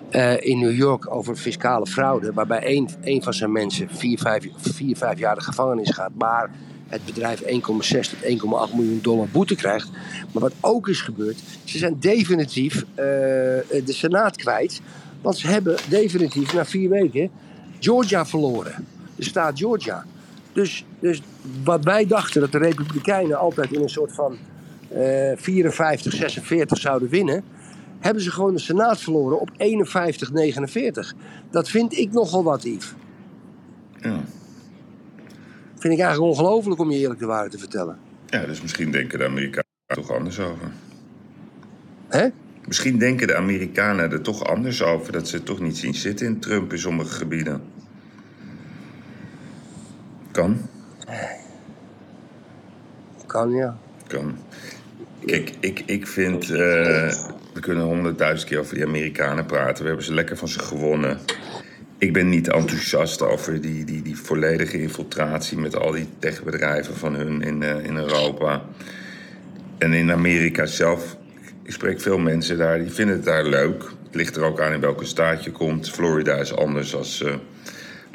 eh, 0.09 0.33
in 0.39 0.59
New 0.59 0.75
York 0.75 1.11
over 1.15 1.35
fiscale 1.35 1.85
fraude, 1.87 2.33
waarbij 2.33 2.59
één, 2.59 2.87
één 3.01 3.23
van 3.23 3.33
zijn 3.33 3.51
mensen 3.51 3.89
vier, 3.91 4.17
vijf, 4.17 4.47
vier, 4.57 4.97
vijf 4.97 5.19
jaar 5.19 5.35
de 5.35 5.41
gevangenis 5.41 5.89
gaat, 5.89 6.11
maar 6.17 6.49
het 6.87 7.05
bedrijf 7.05 7.41
1,6 7.41 8.09
tot 8.09 8.69
1,8 8.69 8.75
miljoen 8.75 8.99
dollar 9.01 9.27
boete 9.31 9.55
krijgt. 9.55 9.89
Maar 10.31 10.41
wat 10.41 10.53
ook 10.61 10.87
is 10.87 11.01
gebeurd, 11.01 11.39
ze 11.63 11.77
zijn 11.77 11.99
definitief 11.99 12.75
eh, 12.75 13.05
de 13.05 13.83
Senaat 13.85 14.35
kwijt, 14.35 14.81
want 15.21 15.37
ze 15.37 15.47
hebben 15.47 15.77
definitief 15.89 16.53
na 16.53 16.65
vier 16.65 16.89
weken 16.89 17.29
Georgia 17.79 18.25
verloren, 18.25 18.87
de 19.15 19.23
staat 19.23 19.59
Georgia. 19.59 20.05
Dus, 20.57 20.85
dus 20.99 21.21
wat 21.63 21.83
wij 21.83 22.05
dachten 22.05 22.41
dat 22.41 22.51
de 22.51 22.57
Republikeinen 22.57 23.37
altijd 23.37 23.71
in 23.71 23.81
een 23.81 23.89
soort 23.89 24.13
van 24.13 24.37
eh 24.89 25.31
54, 25.35 26.13
46 26.13 26.77
zouden 26.77 27.09
winnen, 27.09 27.43
hebben 27.99 28.23
ze 28.23 28.31
gewoon 28.31 28.53
de 28.53 28.59
Senaat 28.59 28.99
verloren 28.99 29.39
op 29.39 29.49
51-49. 29.49 29.55
Dat 31.51 31.69
vind 31.69 31.97
ik 31.97 32.11
nogal 32.11 32.43
wat, 32.43 32.63
Yves. 32.63 32.93
Ja. 34.01 34.23
Vind 35.75 35.93
ik 35.93 35.99
eigenlijk 35.99 36.21
ongelooflijk 36.21 36.79
om 36.79 36.91
je 36.91 36.97
eerlijk 36.97 37.19
de 37.19 37.25
waarheid 37.25 37.51
te 37.51 37.57
vertellen. 37.59 37.97
ja, 38.27 38.45
dus 38.45 38.61
misschien 38.61 38.91
denken 38.91 39.19
de 39.19 39.25
Amerikanen 39.25 39.71
er 39.85 39.95
toch 39.95 40.11
anders 40.11 40.39
over. 40.39 40.71
Hè? 42.07 42.27
Misschien 42.67 42.97
denken 42.97 43.27
de 43.27 43.35
Amerikanen 43.35 44.11
er 44.11 44.21
toch 44.21 44.45
anders 44.45 44.83
over. 44.83 45.11
Dat 45.11 45.27
ze 45.27 45.35
het 45.35 45.45
toch 45.45 45.59
niet 45.59 45.77
zien 45.77 45.95
zitten 45.95 46.25
in 46.27 46.39
Trump 46.39 46.71
in 46.71 46.79
sommige 46.79 47.13
gebieden. 47.13 47.61
Kan, 50.37 50.69
Kan 53.25 53.51
ja. 53.51 53.77
kan. 54.07 54.37
Kijk, 55.25 55.51
ik, 55.59 55.83
ik 55.85 56.07
vind... 56.07 56.43
eh, 56.43 57.13
we 57.53 57.59
kunnen 57.59 57.83
honderdduizend 57.83 58.49
keer 58.49 58.59
over 58.59 58.75
die 58.75 58.85
Amerikanen 58.85 59.45
praten. 59.45 59.81
We 59.81 59.87
hebben 59.87 60.05
ze 60.05 60.13
lekker 60.13 60.37
van 60.37 60.47
ze 60.47 60.59
gewonnen. 60.59 61.19
Ik 61.97 62.13
ben 62.13 62.29
niet 62.29 62.47
enthousiast 62.47 63.21
over 63.21 63.61
die, 63.61 63.85
die, 63.85 64.01
die 64.01 64.17
volledige 64.17 64.81
infiltratie... 64.81 65.57
met 65.57 65.75
al 65.75 65.91
die 65.91 66.07
techbedrijven 66.19 66.95
van 66.95 67.15
hun 67.15 67.41
in, 67.41 67.63
eh, 67.63 67.85
in 67.85 67.97
Europa. 67.97 68.61
En 69.77 69.93
in 69.93 70.11
Amerika 70.11 70.65
zelf... 70.65 71.17
Ik 71.63 71.71
spreek 71.71 72.01
veel 72.01 72.17
mensen 72.17 72.57
daar, 72.57 72.79
die 72.79 72.91
vinden 72.91 73.15
het 73.15 73.25
daar 73.25 73.45
leuk. 73.45 73.83
Het 74.03 74.15
ligt 74.15 74.35
er 74.35 74.43
ook 74.43 74.61
aan 74.61 74.73
in 74.73 74.79
welke 74.79 75.05
staat 75.05 75.43
je 75.43 75.51
komt. 75.51 75.89
Florida 75.89 76.35
is 76.35 76.55
anders 76.55 76.95
als, 76.95 77.23
eh, 77.23 77.33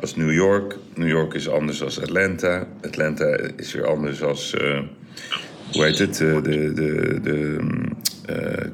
als 0.03 0.17
New 0.17 0.33
York. 0.33 0.77
New 0.95 1.09
York 1.09 1.35
is 1.35 1.49
anders 1.49 1.83
als 1.83 2.01
Atlanta. 2.01 2.67
Atlanta 2.83 3.37
is 3.57 3.73
weer 3.73 3.87
anders 3.87 4.23
als... 4.23 4.55
eh, 4.55 4.79
hoe 5.73 5.85
heet 5.85 5.99
het? 5.99 6.21
eh, 6.21 6.43
de, 6.43 6.73
de, 6.73 7.21
de, 7.23 7.59
eh, 8.27 8.67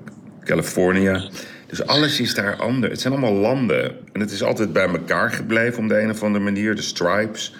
California. 0.44 1.28
Dus 1.66 1.86
alles 1.86 2.20
is 2.20 2.34
daar 2.34 2.56
anders. 2.56 2.92
Het 2.92 3.00
zijn 3.00 3.12
allemaal 3.12 3.34
landen. 3.34 3.96
En 4.12 4.20
het 4.20 4.30
is 4.30 4.42
altijd 4.42 4.72
bij 4.72 4.88
elkaar 4.88 5.30
gebleven 5.30 5.82
op 5.82 5.88
de 5.88 6.00
een 6.00 6.10
of 6.10 6.22
andere 6.22 6.44
manier. 6.44 6.74
De 6.74 6.82
stripes. 6.82 7.54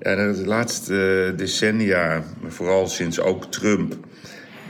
Ja, 0.00 0.14
de 0.32 0.46
laatste 0.46 1.32
decennia, 1.36 2.22
vooral 2.46 2.88
sinds 2.88 3.20
ook 3.20 3.44
Trump, 3.52 3.94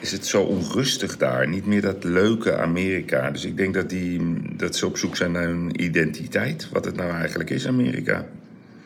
is 0.00 0.12
het 0.12 0.26
zo 0.26 0.42
onrustig 0.42 1.16
daar. 1.16 1.48
Niet 1.48 1.66
meer 1.66 1.80
dat 1.80 2.04
leuke 2.04 2.56
Amerika. 2.56 3.30
Dus 3.30 3.44
ik 3.44 3.56
denk 3.56 3.74
dat, 3.74 3.90
die, 3.90 4.20
dat 4.56 4.76
ze 4.76 4.86
op 4.86 4.96
zoek 4.96 5.16
zijn 5.16 5.32
naar 5.32 5.42
hun 5.42 5.82
identiteit. 5.82 6.68
Wat 6.72 6.84
het 6.84 6.96
nou 6.96 7.10
eigenlijk 7.10 7.50
is, 7.50 7.66
Amerika. 7.66 8.26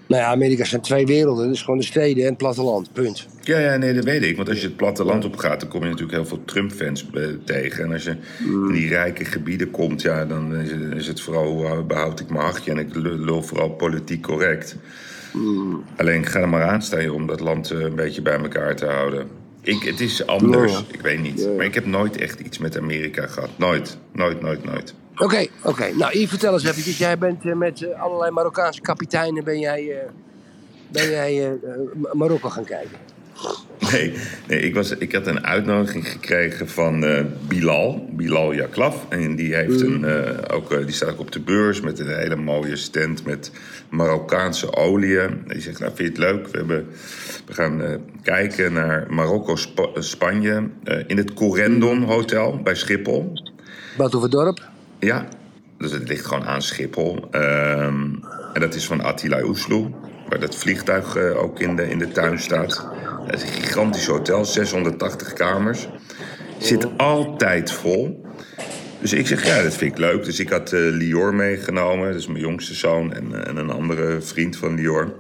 Nou 0.07 0.23
ja, 0.23 0.29
Amerika 0.29 0.65
zijn 0.65 0.81
twee 0.81 1.07
werelden. 1.07 1.49
Dus 1.49 1.63
gewoon 1.63 1.79
de 1.79 1.85
steden 1.85 2.23
en 2.23 2.29
het 2.29 2.39
platteland. 2.39 2.93
Punt. 2.93 3.27
Ja, 3.41 3.59
ja, 3.59 3.77
nee, 3.77 3.95
dat 3.95 4.05
weet 4.05 4.23
ik. 4.23 4.37
Want 4.37 4.49
als 4.49 4.61
je 4.61 4.67
het 4.67 4.77
platteland 4.77 5.25
op 5.25 5.37
gaat, 5.37 5.61
dan 5.61 5.69
kom 5.69 5.81
je 5.81 5.87
natuurlijk 5.87 6.13
heel 6.13 6.27
veel 6.27 6.45
Trump-fans 6.45 7.11
eh, 7.15 7.23
tegen. 7.45 7.85
En 7.85 7.93
als 7.93 8.05
je 8.05 8.17
in 8.39 8.73
die 8.73 8.89
rijke 8.89 9.25
gebieden 9.25 9.71
komt, 9.71 10.03
ja, 10.03 10.25
dan 10.25 10.57
is 10.57 10.71
het, 10.71 10.95
is 10.95 11.07
het 11.07 11.21
vooral 11.21 11.47
hoe 11.47 11.67
eh, 11.67 11.87
behoud 11.87 12.21
ik 12.21 12.31
mijn 12.31 12.45
hachje. 12.45 12.71
En 12.71 12.79
ik 12.79 12.95
lul 12.95 13.43
vooral 13.43 13.71
politiek 13.71 14.23
correct. 14.23 14.77
Alleen 15.97 16.27
ga 16.27 16.41
er 16.41 16.49
maar 16.49 16.63
aan 16.63 16.83
staan 16.83 17.11
om 17.11 17.27
dat 17.27 17.41
land 17.41 17.71
eh, 17.71 17.81
een 17.81 17.95
beetje 17.95 18.23
bij 18.23 18.39
elkaar 18.39 18.77
te 18.77 18.87
houden. 18.87 19.44
Ik, 19.65 19.83
het 19.83 20.01
is 20.01 20.27
anders, 20.27 20.73
Ja. 20.73 20.81
ik 20.93 21.01
weet 21.01 21.21
niet. 21.21 21.41
Ja. 21.41 21.49
Maar 21.49 21.65
ik 21.65 21.75
heb 21.75 21.87
nooit 21.87 22.17
echt 22.17 22.41
iets 22.41 22.59
met 22.59 22.79
Amerika 22.79 23.27
gehad. 23.27 23.51
Nooit, 23.57 23.99
nooit, 24.13 24.41
nooit, 24.41 24.65
nooit. 24.65 24.95
Oké, 25.17 25.47
oké. 25.63 25.93
Nou, 25.95 26.13
Yves, 26.13 26.29
vertel 26.29 26.53
eens 26.53 26.65
eventjes. 26.65 26.99
Jij 26.99 27.19
bent 27.19 27.45
eh, 27.45 27.55
met 27.55 27.83
eh, 27.83 28.03
allerlei 28.03 28.31
Marokkaanse 28.31 28.81
kapiteinen 28.81 29.45
ben 29.45 29.59
jij, 29.59 29.91
eh, 29.91 30.09
ben 30.89 31.11
jij 31.11 31.59
Marokko 32.13 32.49
gaan 32.49 32.65
kijken. 32.65 32.99
Nee, 33.95 34.13
nee 34.49 34.61
ik, 34.61 34.75
was, 34.75 34.91
ik 34.91 35.13
had 35.13 35.27
een 35.27 35.45
uitnodiging 35.47 36.09
gekregen 36.09 36.69
van 36.69 37.05
eh, 37.05 37.25
Bilal, 37.49 38.09
Bilal 38.13 38.55
Yaklaf. 38.55 39.07
En 39.09 39.37
die, 39.37 39.55
heeft 39.55 39.81
een, 39.81 40.05
eh, 40.05 40.57
ook, 40.57 40.73
eh, 40.73 40.79
die 40.85 40.95
staat 40.95 41.11
ook 41.11 41.21
op 41.21 41.33
de 41.33 41.41
beurs 41.41 41.81
met 41.81 41.99
een 41.99 42.17
hele 42.17 42.37
mooie 42.37 42.77
stand 42.77 43.25
met 43.25 43.51
Marokkaanse 43.91 44.77
oliën. 44.77 45.43
Die 45.47 45.61
zegt, 45.61 45.79
nou 45.81 45.93
vind 45.95 46.17
je 46.17 46.23
het 46.25 46.33
leuk? 46.33 46.49
We, 46.49 46.57
hebben, 46.59 46.87
we 47.47 47.55
gaan 47.55 47.83
kijken 48.23 48.73
naar 48.73 49.07
Marokko, 49.11 49.57
Spa- 49.57 49.89
Spanje. 50.01 50.69
eh, 50.85 50.99
in 51.07 51.17
het 51.17 51.35
Corendon 51.35 52.03
Hotel 52.03 52.61
bij 52.63 52.75
Schiphol. 52.75 53.33
Badhoevedorp. 53.97 54.61
Ja, 54.99 55.27
dus 55.79 55.93
het 55.93 56.09
ligt 56.09 56.27
gewoon 56.27 56.45
aan 56.45 56.63
Schiphol. 56.63 57.29
Ehm, 57.31 58.05
en 58.53 58.61
dat 58.61 58.75
is 58.75 58.87
van 58.87 59.01
Attila 59.01 59.43
Oesloe, 59.43 59.91
waar 60.29 60.41
dat 60.41 60.57
vliegtuig 60.57 61.17
eh, 61.17 61.43
ook 61.43 61.61
in 61.61 61.77
de, 61.77 61.89
in 61.89 61.99
de 61.99 62.09
tuin 62.09 62.39
staat. 62.39 62.87
Het 63.27 63.43
is 63.43 63.43
een 63.43 63.63
gigantisch 63.63 64.07
hotel, 64.07 64.45
680 64.45 65.33
kamers. 65.33 65.89
Zit 66.59 66.99
altijd 66.99 67.73
vol. 67.73 68.25
Dus 69.01 69.13
ik 69.13 69.27
zeg, 69.27 69.47
ja, 69.47 69.63
dat 69.63 69.75
vind 69.75 69.93
ik 69.93 69.99
leuk. 69.99 70.25
Dus 70.25 70.41
ik 70.41 70.49
had 70.49 70.73
eh, 70.73 70.81
Lior 70.81 71.35
meegenomen, 71.35 72.07
dat 72.07 72.21
is 72.21 72.27
mijn 72.27 72.41
jongste 72.41 72.75
zoon... 72.75 73.13
en, 73.13 73.35
eh, 73.35 73.49
en 73.49 73.57
een 73.57 73.71
andere 73.71 74.21
vriend 74.21 74.57
van 74.57 74.75
Lior. 74.75 75.15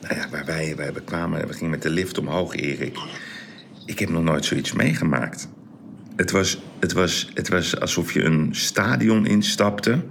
Nou 0.00 0.14
ja, 0.14 0.28
waar 0.30 0.44
wij, 0.44 0.76
wij 0.76 0.92
kwamen, 1.04 1.46
we 1.46 1.52
gingen 1.52 1.70
met 1.70 1.82
de 1.82 1.90
lift 1.90 2.18
omhoog, 2.18 2.54
Erik. 2.56 2.98
Ik 3.86 3.98
heb 3.98 4.08
nog 4.08 4.22
nooit 4.22 4.44
zoiets 4.44 4.72
meegemaakt. 4.72 5.48
Het 6.16 6.30
was, 6.30 6.62
het, 6.78 6.92
was, 6.92 7.30
het 7.34 7.48
was 7.48 7.80
alsof 7.80 8.12
je 8.12 8.22
een 8.22 8.48
stadion 8.50 9.26
instapte. 9.26 10.02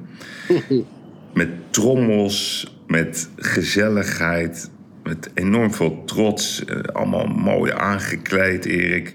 met 1.33 1.49
trommels, 1.69 2.67
met 2.87 3.29
gezelligheid, 3.35 4.69
met 5.03 5.29
enorm 5.33 5.73
veel 5.73 6.03
trots. 6.05 6.65
Eh, 6.65 6.77
allemaal 6.81 7.25
mooi 7.25 7.71
aangekleed, 7.71 8.65
Erik. 8.65 9.13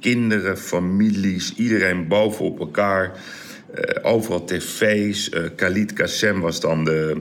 Kinderen, 0.00 0.58
families, 0.58 1.54
iedereen 1.56 2.08
bovenop 2.08 2.58
elkaar. 2.60 3.12
Eh, 3.74 4.10
overal 4.12 4.44
tv's. 4.44 5.28
Eh 5.28 5.42
Khalid 5.56 5.92
Kassem 5.92 6.40
was 6.40 6.60
dan 6.60 6.84
de... 6.84 7.20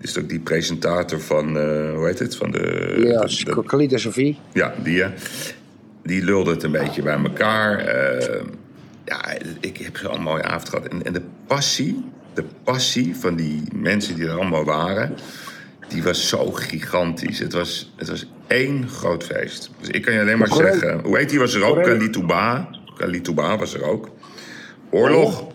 Is 0.00 0.18
ook 0.18 0.28
die 0.28 0.40
presentator 0.40 1.20
van, 1.20 1.48
hoe 1.94 2.06
heet 2.06 2.18
het? 2.18 2.36
Van 2.36 2.50
de, 2.50 2.94
Ja, 3.04 3.20
de- 3.20 3.44
de- 3.44 3.62
Khalid 3.66 3.92
en 3.92 4.00
Sophie. 4.00 4.38
ja, 4.52 4.74
die, 4.82 4.94
ja. 4.96 5.12
die 6.02 6.24
lulde 6.24 6.50
het 6.50 6.62
een 6.62 6.70
beetje 6.70 7.02
bij 7.02 7.16
elkaar. 7.24 7.84
Ja, 9.04 9.24
ik 9.60 9.76
heb 9.76 9.96
zo'n 9.96 10.22
mooie 10.22 10.42
avond 10.42 10.68
gehad. 10.68 10.86
En, 10.88 11.02
en 11.04 11.12
de 11.12 11.22
passie, 11.46 12.04
de 12.34 12.44
passie 12.64 13.16
van 13.16 13.36
die 13.36 13.62
mensen 13.74 14.14
die 14.14 14.24
er 14.24 14.34
allemaal 14.34 14.64
waren... 14.64 15.14
die 15.88 16.02
was 16.02 16.28
zo 16.28 16.50
gigantisch. 16.50 17.38
Het 17.38 17.52
was, 17.52 17.92
het 17.96 18.08
was 18.08 18.26
één 18.46 18.88
groot 18.88 19.24
feest. 19.24 19.70
Dus 19.80 19.88
ik 19.88 20.02
kan 20.02 20.14
je 20.14 20.20
alleen 20.20 20.38
maar 20.38 20.52
zeggen... 20.52 21.00
Hoe 21.00 21.16
heet 21.16 21.30
die 21.30 21.38
was 21.38 21.54
er 21.54 21.64
ook? 21.64 21.82
Kalitouba. 21.82 22.68
Kalitouba 22.96 23.58
was 23.58 23.74
er 23.74 23.82
ook. 23.82 24.10
Oorlog. 24.90 25.46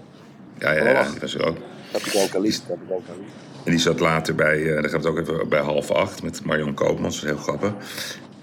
Ja, 0.59 0.71
ja, 0.71 0.89
ja, 0.89 1.09
die 1.11 1.19
was 1.19 1.35
er 1.35 1.45
ook. 1.45 1.57
Kapitein 1.91 2.29
Khalid. 2.29 2.63
En 3.63 3.71
die 3.71 3.79
zat 3.79 3.99
later 3.99 4.35
bij, 4.35 4.67
eh 4.67 4.81
daar 4.81 4.89
gaan 4.89 5.01
we 5.01 5.07
het 5.07 5.17
ook 5.17 5.19
even 5.19 5.49
bij 5.49 5.61
half 5.61 5.91
acht 5.91 6.23
met 6.23 6.45
Marion 6.45 6.73
Koopmans. 6.73 7.21
Dat 7.21 7.29
was 7.29 7.31
heel 7.31 7.43
grappig. 7.43 7.73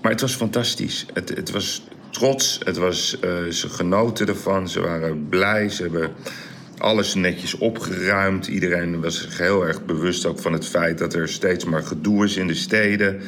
Maar 0.03 0.11
het 0.11 0.21
was 0.21 0.35
fantastisch. 0.35 1.07
Het, 1.13 1.29
het 1.29 1.51
was 1.51 1.83
trots. 2.11 2.61
Het 2.65 2.77
was, 2.77 3.19
eh, 3.21 3.31
ze 3.51 3.69
genoten 3.69 4.29
ervan. 4.29 4.69
Ze 4.69 4.81
waren 4.81 5.29
blij. 5.29 5.69
Ze 5.69 5.83
hebben 5.83 6.11
alles 6.79 7.15
netjes 7.15 7.59
opgeruimd. 7.59 8.47
Iedereen 8.47 9.01
was 9.01 9.21
zich 9.21 9.39
heel 9.39 9.67
erg 9.67 9.85
bewust 9.85 10.27
ook 10.27 10.39
van 10.39 10.53
het 10.53 10.67
feit 10.67 10.99
dat 10.99 11.15
er 11.15 11.29
steeds 11.29 11.65
maar 11.65 11.83
gedoe 11.83 12.25
is 12.25 12.37
in 12.37 12.47
de 12.47 12.55
steden. 12.55 13.21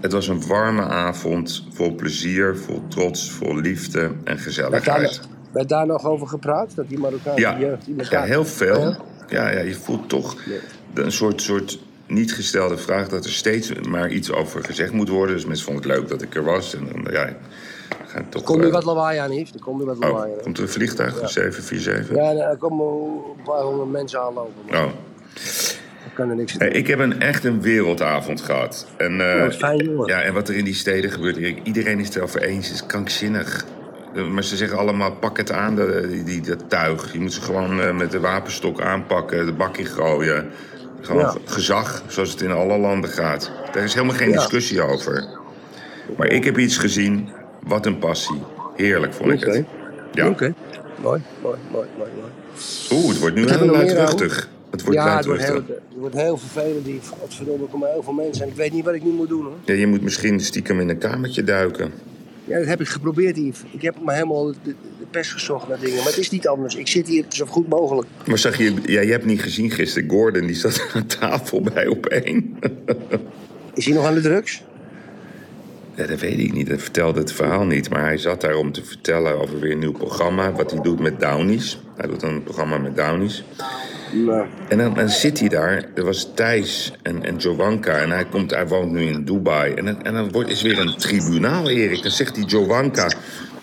Het 0.00 0.12
was 0.12 0.28
een 0.28 0.46
warme 0.46 0.82
avond, 0.82 1.64
vol 1.72 1.94
plezier, 1.94 2.56
vol 2.56 2.82
trots, 2.88 3.30
vol 3.30 3.56
liefde 3.56 4.00
en 4.00 4.12
Werd 4.24 4.24
daar, 4.24 4.38
gezelligheid. 4.38 5.20
werd 5.52 5.68
daar 5.68 5.86
nog 5.86 6.04
over 6.04 6.26
gepraat? 6.26 6.72
Dat 6.74 6.88
die 6.88 6.98
Marokkaanse 6.98 7.40
Ja, 7.40 7.58
jeugd 7.58 7.84
die 7.84 7.94
ja 8.10 8.22
heel 8.22 8.44
veel. 8.44 8.80
Ja? 8.80 8.98
Ja, 9.28 9.50
ja, 9.50 9.60
je 9.60 9.74
voelt 9.74 10.08
toch 10.08 10.36
een 10.94 11.12
soort, 11.12 11.42
soort 11.42 11.78
niet 12.06 12.32
gestelde 12.34 12.76
vraag 12.76 13.08
dat 13.08 13.24
er 13.24 13.30
steeds 13.30 13.72
maar 13.88 14.10
iets 14.10 14.30
over 14.30 14.64
gezegd 14.64 14.92
moet 14.92 15.08
worden. 15.08 15.34
Dus 15.34 15.44
mensen 15.46 15.64
vonden 15.64 15.90
het 15.90 15.98
leuk 15.98 16.08
dat 16.08 16.22
ik 16.22 16.34
er 16.34 16.44
was. 16.44 16.74
En 16.74 16.88
dan, 16.92 17.12
ja, 17.12 17.36
ga 18.06 18.18
ik 18.18 18.30
toch. 18.30 18.42
Komt 18.42 18.60
nu 18.60 18.66
eh, 18.66 18.72
wat 18.72 18.84
lawaai 18.84 19.18
aan, 19.18 19.32
Yves. 19.32 19.52
Er 19.52 19.60
komt 19.60 19.78
nu 19.78 19.84
wat 19.84 19.98
lawaai 19.98 20.30
oh, 20.30 20.36
aan. 20.36 20.42
komt 20.42 20.58
een 20.58 20.68
vliegtuig? 20.68 21.20
Een 21.22 21.28
747? 21.28 22.16
Ja, 22.16 22.50
er 22.50 22.56
komen 22.56 22.86
een 23.36 23.42
paar 23.44 23.62
honderd 23.62 23.90
mensen 23.90 24.20
aanlopen. 24.20 24.52
Maar 24.70 24.84
Oh. 24.84 24.90
ik 26.06 26.12
kan 26.14 26.30
er 26.30 26.36
niks 26.36 26.52
aan 26.52 26.58
Hey, 26.58 26.68
doen. 26.68 26.78
ik 26.78 26.86
heb 26.86 26.98
een, 26.98 27.20
echt 27.20 27.44
een 27.44 27.60
wereldavond 27.62 28.40
gehad. 28.40 28.86
En, 28.96 29.32
eh, 29.34 29.40
wat 29.42 29.56
fijn, 29.56 29.76
jongen. 29.84 30.06
ja, 30.06 30.20
en 30.22 30.34
wat 30.34 30.48
er 30.48 30.56
in 30.56 30.64
die 30.64 30.74
steden 30.74 31.10
gebeurt, 31.10 31.36
iedereen 31.62 31.98
is 31.98 32.06
het 32.06 32.16
erover 32.16 32.42
eens. 32.42 32.66
Het 32.66 32.74
is 32.74 32.86
krankzinnig. 32.86 33.64
Eh, 34.14 34.26
Maar 34.26 34.44
ze 34.44 34.56
zeggen 34.56 34.78
allemaal, 34.78 35.12
pak 35.12 35.36
het 35.36 35.52
aan, 35.52 35.74
die, 36.08 36.22
die, 36.24 36.40
dat 36.40 36.64
tuig. 36.70 37.12
Je 37.12 37.20
moet 37.20 37.32
ze 37.32 37.40
gewoon 37.40 37.96
met 37.96 38.10
de 38.10 38.20
wapenstok 38.20 38.80
aanpakken, 38.80 39.46
de 39.46 39.52
bak 39.52 39.76
in 39.76 39.86
gooien. 39.86 40.46
Gewoon 41.00 41.20
Ja. 41.22 41.34
gezag, 41.44 42.02
zoals 42.06 42.30
het 42.30 42.40
in 42.40 42.50
alle 42.50 42.78
landen 42.78 43.10
gaat. 43.10 43.50
Daar 43.72 43.82
is 43.84 43.94
helemaal 43.94 44.16
geen 44.16 44.28
Ja. 44.30 44.36
discussie 44.36 44.82
over. 44.82 45.24
Maar 46.16 46.26
ik 46.26 46.44
heb 46.44 46.58
iets 46.58 46.76
gezien, 46.76 47.28
wat 47.66 47.86
een 47.86 47.98
passie. 47.98 48.40
Heerlijk 48.76 49.12
vond 49.12 49.32
ik 49.32 49.40
het. 49.40 49.64
Ja. 50.12 50.28
Oké. 50.28 50.54
Mooi, 51.02 51.20
mooi, 51.42 51.56
mooi, 51.72 51.86
mooi, 51.98 52.10
mooi. 52.20 52.30
Oeh, 52.92 53.08
het 53.08 53.18
wordt 53.18 53.34
nu 53.34 53.48
heel 53.48 53.66
luidruchtig. 53.66 54.48
Het 54.70 54.82
wordt 54.82 54.98
ja, 54.98 55.16
het 55.16 55.26
wordt, 55.26 55.42
heel, 55.42 55.54
het 55.54 55.96
wordt 55.96 56.14
heel 56.14 56.36
vervelend. 56.36 56.84
Die, 56.84 57.00
godverdomme, 57.18 57.64
er 57.64 57.70
komen 57.70 57.90
heel 57.90 58.02
veel 58.02 58.12
mensen. 58.12 58.42
En 58.42 58.48
ik 58.48 58.56
weet 58.56 58.72
niet 58.72 58.84
wat 58.84 58.94
ik 58.94 59.04
nu 59.04 59.10
moet 59.10 59.28
doen, 59.28 59.44
hoor. 59.44 59.56
Ja, 59.64 59.74
je 59.74 59.86
moet 59.86 60.02
misschien 60.02 60.40
stiekem 60.40 60.80
in 60.80 60.88
een 60.88 60.98
kamertje 60.98 61.44
duiken. 61.44 61.92
Ja, 62.44 62.58
dat 62.58 62.66
heb 62.66 62.80
ik 62.80 62.88
geprobeerd, 62.88 63.36
Yves. 63.36 63.62
Ik 63.70 63.82
heb 63.82 63.94
me 64.04 64.12
helemaal 64.12 64.44
de, 64.44 64.54
de 64.62 64.74
best 65.10 65.32
gezocht 65.32 65.68
naar 65.68 65.78
dingen. 65.80 65.96
Maar 65.96 66.06
het 66.06 66.18
is 66.18 66.30
niet 66.30 66.48
anders. 66.48 66.74
Ik 66.74 66.88
zit 66.88 67.08
hier 67.08 67.24
zo 67.28 67.46
goed 67.46 67.68
mogelijk. 67.68 68.08
Maar 68.26 68.38
zag 68.38 68.58
je, 68.58 68.74
ja, 68.84 69.00
je 69.00 69.10
hebt 69.10 69.24
niet 69.24 69.42
gezien 69.42 69.70
gisteren, 69.70 70.10
Gordon, 70.10 70.46
die 70.46 70.56
zat 70.56 70.86
aan 70.94 71.06
tafel 71.06 71.60
bij 71.60 71.86
op 71.86 72.06
één. 72.06 72.58
Is 73.74 73.84
hij 73.84 73.94
nog 73.94 74.04
aan 74.04 74.14
de 74.14 74.20
drugs? 74.20 74.62
Ja, 75.96 76.06
dat 76.06 76.20
weet 76.20 76.38
ik 76.38 76.52
niet, 76.52 76.68
dat 76.68 76.80
vertelde 76.80 77.20
het 77.20 77.32
verhaal 77.32 77.64
niet. 77.64 77.90
Maar 77.90 78.00
hij 78.02 78.18
zat 78.18 78.40
daar 78.40 78.54
om 78.54 78.72
te 78.72 78.84
vertellen 78.84 79.40
over 79.40 79.60
weer 79.60 79.70
een 79.72 79.78
nieuw 79.78 79.92
programma. 79.92 80.52
Wat 80.52 80.70
hij 80.70 80.80
doet 80.80 81.00
met 81.00 81.20
Downies. 81.20 81.78
Hij 81.96 82.08
doet 82.08 82.20
dan 82.20 82.30
een 82.30 82.42
programma 82.42 82.78
met 82.78 82.96
Downies. 82.96 83.44
En 84.68 84.78
dan, 84.78 84.94
dan 84.94 85.08
zit 85.08 85.40
hij 85.40 85.48
daar, 85.48 85.84
er 85.94 86.04
was 86.04 86.30
Thijs 86.34 86.92
en, 87.02 87.24
en 87.24 87.36
Jovanka 87.36 87.98
en 87.98 88.10
hij, 88.10 88.24
komt, 88.24 88.50
hij 88.50 88.66
woont 88.66 88.92
nu 88.92 89.00
in 89.02 89.24
Dubai. 89.24 89.74
En, 89.74 89.84
dan- 89.84 90.02
en 90.02 90.14
dan 90.14 90.32
wordt, 90.32 90.50
is 90.50 90.62
weer 90.62 90.78
een 90.78 90.96
tribunaal, 90.96 91.68
Erik. 91.68 92.02
Dan 92.02 92.10
zegt 92.10 92.34
die 92.34 92.44
Jovanka, 92.44 93.10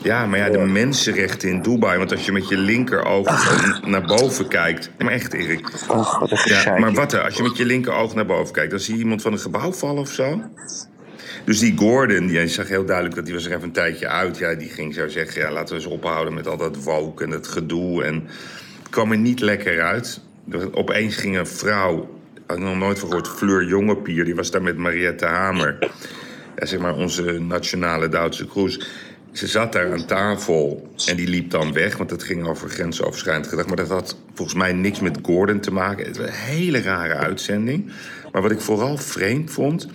ja, 0.02 0.26
maar 0.26 0.40
ja, 0.40 0.50
de 0.50 0.58
mensenrechten 0.58 1.50
in 1.50 1.62
Dubai. 1.62 1.98
Want 1.98 2.12
als 2.12 2.26
je 2.26 2.32
met 2.32 2.50
je 2.50 2.58
linkeroog 2.58 3.28
naar 3.86 4.06
boven 4.06 4.48
kijkt... 4.48 4.90
Maar 4.98 5.12
echt, 5.12 5.34
Erik. 5.34 5.72
ach, 5.88 6.20
wat 6.20 6.32
een 6.32 6.38
Ja, 6.44 6.78
maar 6.80 6.94
wat 6.94 7.14
er, 7.14 7.22
als 7.22 7.36
je 7.36 7.44
met 7.44 7.58
je 7.58 7.66
linkeroog 7.66 8.16
naar 8.16 8.26
boven 8.26 8.54
kijkt... 8.54 8.72
dan 8.72 8.80
zie 8.80 8.94
je 8.94 9.00
iemand 9.00 9.22
van 9.22 9.32
een 9.32 9.40
gebouw 9.40 9.72
vallen 9.72 10.02
of 10.02 10.10
zo. 10.12 10.42
Dus 11.46 11.60
die 11.60 11.78
Gordon, 11.78 12.28
die 12.28 12.48
zag 12.48 12.68
heel 12.68 12.86
duidelijk 12.86 13.16
dat 13.16 13.26
die 13.26 13.34
was 13.34 13.46
er 13.46 13.52
even 13.52 13.64
een 13.64 13.72
tijdje 13.72 14.08
uit. 14.08 14.38
Ja, 14.38 14.54
die 14.54 14.70
ging 14.70 14.94
zo 14.94 15.08
zeggen, 15.08 15.42
ja, 15.42 15.52
laten 15.52 15.76
we 15.76 15.82
eens 15.82 15.92
ophouden 15.92 16.34
met 16.34 16.48
al 16.48 16.58
dat 16.58 16.84
woke 16.84 17.24
en 17.24 17.30
het 17.30 17.48
gedoe. 17.48 18.04
En 18.04 18.14
het 18.80 18.90
kwam 18.90 19.12
er 19.12 19.18
niet 19.18 19.40
lekker 19.40 19.82
uit. 19.82 20.20
Opeens 20.72 21.16
ging 21.16 21.38
een 21.38 21.48
vrouw, 21.48 22.20
had 22.48 22.58
ik 22.58 22.64
nog 22.64 22.78
nooit 22.78 23.00
van 23.00 23.08
gehoord, 23.08 23.28
Fleur 23.28 23.64
Jongepier... 23.64 24.26
die 24.26 24.36
was 24.36 24.52
daar 24.52 24.62
met 24.62 24.78
Mariette 24.78 25.26
Hamer. 25.26 25.78
Ja, 26.56 26.66
zeg 26.66 26.80
maar 26.80 26.96
onze 26.96 27.40
nationale 27.40 28.10
Duitse 28.10 28.48
kroes. 28.48 28.88
Ze 29.32 29.48
zat 29.48 29.74
daar 29.74 29.92
aan 29.92 30.06
tafel 30.06 30.90
en 31.06 31.16
die 31.16 31.28
liep 31.28 31.50
dan 31.50 31.74
weg, 31.74 31.98
want 31.98 32.10
het 32.10 32.24
ging 32.24 32.48
over 32.48 32.70
grensoverschrijdend 32.70 33.48
gedrag. 33.48 33.68
Maar 33.68 33.76
dat 33.76 33.90
had 33.90 34.18
volgens 34.34 34.58
mij 34.58 34.74
niks 34.74 35.00
met 35.00 35.20
Gordon 35.22 35.60
te 35.60 35.72
maken. 35.72 36.06
Het 36.06 36.18
was 36.18 36.28
een 36.28 36.34
hele 36.34 36.82
rare 36.82 37.14
uitzending. 37.14 37.92
Maar 38.32 38.42
wat 38.42 38.52
ik 38.52 38.62
vooral 38.62 38.98
vreemd 38.98 39.52
vond, 39.52 39.88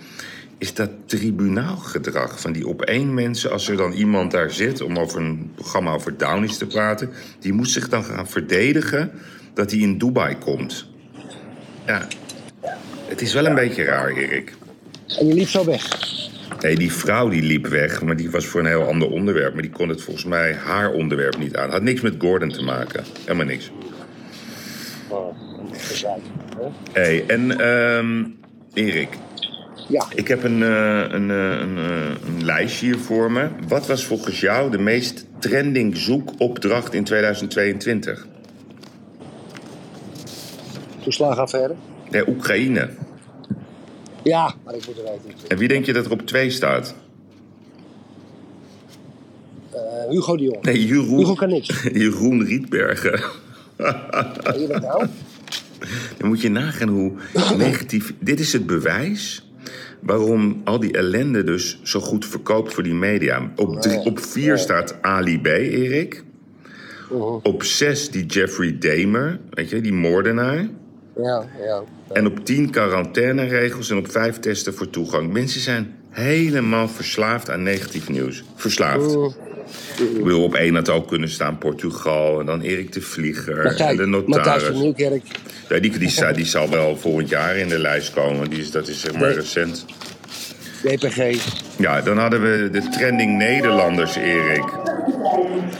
is 0.59 0.73
dat 0.73 0.89
tribunaalgedrag 1.05 2.41
van 2.41 2.51
die 2.51 2.67
op 2.67 2.81
één 2.81 3.13
mensen. 3.13 3.51
Als 3.51 3.69
er 3.69 3.77
dan 3.77 3.91
iemand 3.91 4.31
daar 4.31 4.51
zit 4.51 4.81
om 4.81 4.97
over 4.97 5.21
een 5.21 5.51
programma 5.55 5.93
over 5.93 6.17
Downies 6.17 6.57
te 6.57 6.67
praten, 6.67 7.09
die 7.39 7.53
moet 7.53 7.69
zich 7.69 7.89
dan 7.89 8.03
gaan 8.03 8.27
verdedigen 8.27 9.11
dat 9.53 9.71
hij 9.71 9.79
in 9.79 9.97
Dubai 9.97 10.37
komt. 10.37 10.85
Ja, 11.85 12.07
het 13.07 13.21
is 13.21 13.33
wel 13.33 13.45
een 13.45 13.55
beetje 13.55 13.83
raar, 13.83 14.09
Erik. 14.09 14.53
En 15.19 15.27
je 15.27 15.33
liep 15.33 15.47
zo 15.47 15.65
weg. 15.65 16.07
Nee, 16.61 16.75
die 16.75 16.93
vrouw 16.93 17.29
die 17.29 17.41
liep 17.41 17.67
weg, 17.67 18.01
maar 18.01 18.15
die 18.15 18.31
was 18.31 18.45
voor 18.45 18.59
een 18.59 18.65
heel 18.65 18.87
ander 18.87 19.09
onderwerp. 19.09 19.53
Maar 19.53 19.61
die 19.61 19.71
kon 19.71 19.89
het 19.89 20.01
volgens 20.01 20.25
mij 20.25 20.53
haar 20.53 20.91
onderwerp 20.91 21.37
niet 21.37 21.55
aan. 21.55 21.69
Had 21.69 21.81
niks 21.81 22.01
met 22.01 22.15
Gordon 22.17 22.49
te 22.49 22.63
maken. 22.63 23.03
Helemaal 23.21 23.45
niks. 23.45 23.71
Oh, 25.07 25.37
een 25.59 25.79
gezeik. 25.79 26.21
hè? 26.57 27.01
hey, 27.01 27.23
en 27.27 27.59
ehm, 27.59 28.25
Erik, 28.73 29.09
Ja, 29.89 30.05
ik 30.15 30.27
heb 30.27 30.43
een, 30.43 30.63
eh, 30.63 31.05
een, 31.09 31.31
eh, 31.31 31.59
een, 31.59 31.77
eh, 31.77 32.27
een 32.27 32.45
lijstje 32.45 32.85
hier 32.85 32.97
voor 32.97 33.31
me. 33.31 33.49
Wat 33.67 33.87
was 33.87 34.05
volgens 34.05 34.39
jou 34.39 34.71
de 34.71 34.77
meest 34.77 35.25
trending 35.39 35.97
zoekopdracht 35.97 36.93
in 36.93 37.03
2022? 37.03 38.27
toeslagenaffaire. 41.03 41.75
Nee, 42.09 42.29
Oekraïne. 42.29 42.89
Ja, 44.23 44.53
maar 44.63 44.75
ik 44.75 44.87
moet 44.87 44.97
er 44.97 45.03
weten. 45.03 45.47
En 45.47 45.57
wie 45.57 45.67
denk 45.67 45.85
je 45.85 45.93
dat 45.93 46.05
er 46.05 46.11
op 46.11 46.21
twee 46.21 46.49
staat? 46.49 46.95
Hugo 50.09 50.37
de 50.37 50.43
Jong. 50.43 50.63
Nee, 50.63 50.85
Jeroen, 50.85 51.17
Hugo 51.17 51.33
kan 51.33 51.49
niks. 51.49 51.83
Jeroen 51.93 52.45
Rietbergen. 52.45 53.21
Je 53.77 54.65
dat 54.67 54.81
nou? 54.81 55.07
Dan 56.17 56.27
moet 56.27 56.41
je 56.41 56.49
nagaan 56.49 56.89
hoe 56.89 57.11
negatief. 57.57 58.13
Dit 58.19 58.39
is 58.39 58.53
het 58.53 58.65
bewijs 58.65 59.48
waarom 59.99 60.61
al 60.63 60.79
die 60.79 60.93
ellende 60.93 61.43
dus 61.43 61.79
zo 61.83 61.99
goed 61.99 62.25
verkoopt 62.25 62.73
voor 62.73 62.83
die 62.83 62.93
media. 62.93 63.51
Op, 63.55 63.81
drie, 63.81 63.99
op 63.99 64.19
vier 64.19 64.57
staat 64.57 65.01
Ali 65.01 65.39
B, 65.41 65.45
Erik. 65.47 66.23
Op 67.43 67.63
zes 67.63 68.09
die 68.09 68.25
Jeffrey 68.25 68.77
Dahmer, 68.77 69.39
weet 69.49 69.69
je, 69.69 69.81
die 69.81 69.93
moordenaar. 69.93 70.67
Ja, 71.15 71.45
ja. 71.65 71.83
En 72.13 72.25
op 72.25 72.45
tien 72.45 72.69
quarantaineregels 72.69 73.89
en 73.89 73.97
op 73.97 74.11
vijf 74.11 74.39
testen 74.39 74.73
voor 74.73 74.89
toegang. 74.89 75.33
Mensen 75.33 75.61
zijn 75.61 75.95
helemaal 76.09 76.87
verslaafd 76.87 77.49
aan 77.49 77.63
negatief 77.63 78.09
nieuws. 78.09 78.43
Verslaafd. 78.55 79.17
Ik 80.15 80.23
bedoel, 80.23 80.43
op 80.43 80.53
één 80.55 80.75
had 80.75 80.89
ook 80.89 81.07
kunnen 81.07 81.29
staan 81.29 81.57
Portugal 81.57 82.39
en 82.39 82.45
dan 82.45 82.61
Erik 82.61 82.93
de 82.93 83.01
Vlieger 83.01 83.65
en 83.65 83.97
de 83.97 84.05
notaris. 84.05 84.63
van 84.63 84.79
Nieuwkerk. 84.81 85.23
Ja, 85.69 85.79
die, 85.79 85.97
die, 85.97 86.09
zal- 86.09 86.33
die 86.33 86.45
zal 86.45 86.69
wel 86.69 86.97
volgend 86.97 87.29
jaar 87.29 87.57
in 87.57 87.67
de 87.67 87.79
lijst 87.79 88.13
komen. 88.13 88.49
Die 88.49 88.59
is, 88.59 88.71
dat 88.71 88.87
is 88.87 88.99
zeg 89.01 89.11
maar 89.13 89.21
Nee. 89.21 89.33
recent. 89.35 89.85
DPG. 90.83 91.41
Ja, 91.77 92.01
dan 92.01 92.17
hadden 92.17 92.41
we 92.41 92.69
de 92.71 92.89
trending 92.89 93.37
Nederlanders, 93.37 94.15
Erik. 94.15 94.63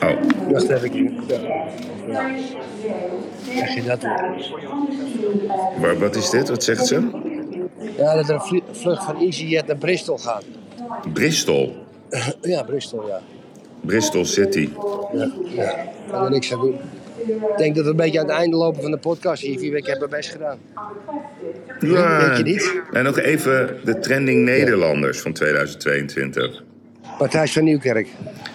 Oh, 0.04 0.12
Wacht 0.52 0.70
even. 0.70 1.14
Ja. 1.28 2.32
Krijg 3.56 3.74
je 3.76 3.84
dat 3.84 4.02
weer? 4.02 4.52
waar, 5.80 6.00
wat 6.00 6.16
is 6.16 6.30
dit? 6.30 6.50
Wat 6.50 6.64
zegt 6.64 6.88
ze? 6.88 7.10
Ja, 7.98 8.16
dat 8.16 8.30
er 8.30 8.36
een 8.36 8.62
vlucht 8.72 9.04
van 9.04 9.20
EasyJet 9.22 9.68
naar 9.68 9.78
Bristol 9.78 10.18
gaat. 10.18 10.44
Bristol. 11.14 11.76
Ja, 12.42 12.64
Bristol, 12.64 13.08
ja. 13.08 13.22
Bristol 13.82 14.26
City. 14.26 14.70
Ja, 15.14 15.32
ja. 16.12 16.30
Niks 16.30 16.54
aan 16.54 16.60
doen. 16.60 16.76
Ik 17.28 17.58
denk 17.58 17.76
dat 17.76 17.84
we 17.84 17.90
een 17.90 17.96
beetje 17.96 18.20
aan 18.20 18.26
het 18.28 18.36
einde 18.36 18.56
lopen 18.56 18.82
van 18.82 18.92
de 18.92 18.98
podcast. 18.98 19.42
Hier, 19.42 19.76
ik 19.76 19.86
heb 19.86 19.98
mijn 19.98 20.10
best 20.10 20.30
gedaan. 20.30 20.58
Ja. 21.80 22.20
Denk 22.20 22.38
je 22.38 22.44
niet? 22.44 22.82
En 22.92 23.04
nog 23.04 23.20
even 23.20 23.78
de 23.84 24.00
trending 24.00 24.44
Nederlanders 24.46 25.20
van 25.20 25.34
2022. 25.34 26.64
Matthijs 27.20 27.54
van 27.54 27.64
Nieuwkerk. 27.64 28.08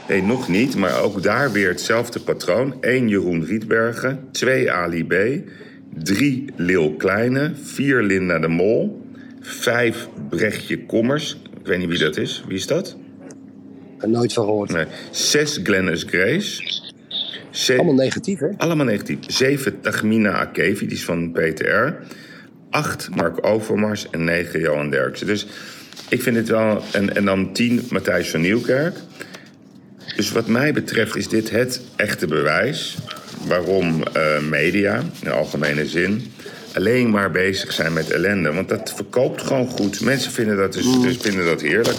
Nee, 0.09 0.23
nog 0.23 0.49
niet, 0.49 0.77
maar 0.77 1.03
ook 1.03 1.23
daar 1.23 1.53
weer 1.53 1.69
hetzelfde 1.69 2.21
patroon. 2.21 2.75
1 2.81 3.09
Jeroen 3.09 3.45
Rietbergen, 3.45 4.29
2 4.31 4.73
Ali 4.73 5.05
B, 5.05 5.15
3 5.95 6.45
Lil 6.57 6.95
Kleine, 6.97 7.53
4 7.63 8.03
Linda 8.03 8.39
de 8.39 8.49
Mol, 8.49 9.07
5 9.41 10.09
Brechtje 10.29 10.87
Kommers. 10.87 11.41
Ik 11.61 11.67
weet 11.67 11.79
niet 11.79 11.89
wie 11.89 11.99
dat 11.99 12.17
is. 12.17 12.45
Wie 12.47 12.57
is 12.57 12.67
dat? 12.67 12.97
Nooit 14.07 14.33
van 14.33 14.45
gehoord. 14.45 14.73
Nee. 14.73 14.85
6 15.11 15.61
Glennis 15.63 16.05
Grace. 16.09 16.83
Ze- 17.51 17.75
Allemaal 17.77 17.95
negatief, 17.95 18.39
hè? 18.39 18.49
Allemaal 18.57 18.87
negatief. 18.87 19.19
7 19.27 19.81
Tagmina 19.81 20.33
Akevi, 20.33 20.87
die 20.87 20.97
is 20.97 21.05
van 21.05 21.33
PTR. 21.33 21.93
8 22.71 23.09
Mark 23.15 23.47
Overmars 23.47 24.07
en 24.11 24.25
9 24.25 24.61
Johan 24.61 24.91
Derksen. 24.91 25.27
Dus 25.27 25.47
ik 26.09 26.23
vind 26.23 26.37
het 26.37 26.49
wel... 26.49 26.83
En, 26.93 27.17
en 27.17 27.25
dan 27.25 27.53
10 27.53 27.87
Matthijs 27.91 28.31
van 28.31 28.41
Nieuwkerk. 28.41 28.97
Dus 30.17 30.33
wat 30.33 30.47
mij 30.47 30.73
betreft 30.73 31.17
is 31.17 31.29
dit 31.29 31.51
het 31.51 31.81
echte 31.97 32.27
bewijs... 32.27 32.97
waarom 33.47 34.03
eh, 34.03 34.41
media, 34.41 35.03
in 35.23 35.31
algemene 35.31 35.87
zin... 35.87 36.33
alleen 36.75 37.11
maar 37.11 37.31
bezig 37.31 37.73
zijn 37.73 37.93
met 37.93 38.11
ellende. 38.11 38.53
Want 38.53 38.69
dat 38.69 38.93
verkoopt 38.95 39.43
gewoon 39.43 39.69
goed. 39.69 40.01
Mensen 40.01 40.33
vinden 40.33 40.57
dat, 40.57 40.73
dus, 40.73 41.01
dus 41.01 41.17
vinden 41.17 41.45
dat 41.45 41.61
heerlijk. 41.61 41.99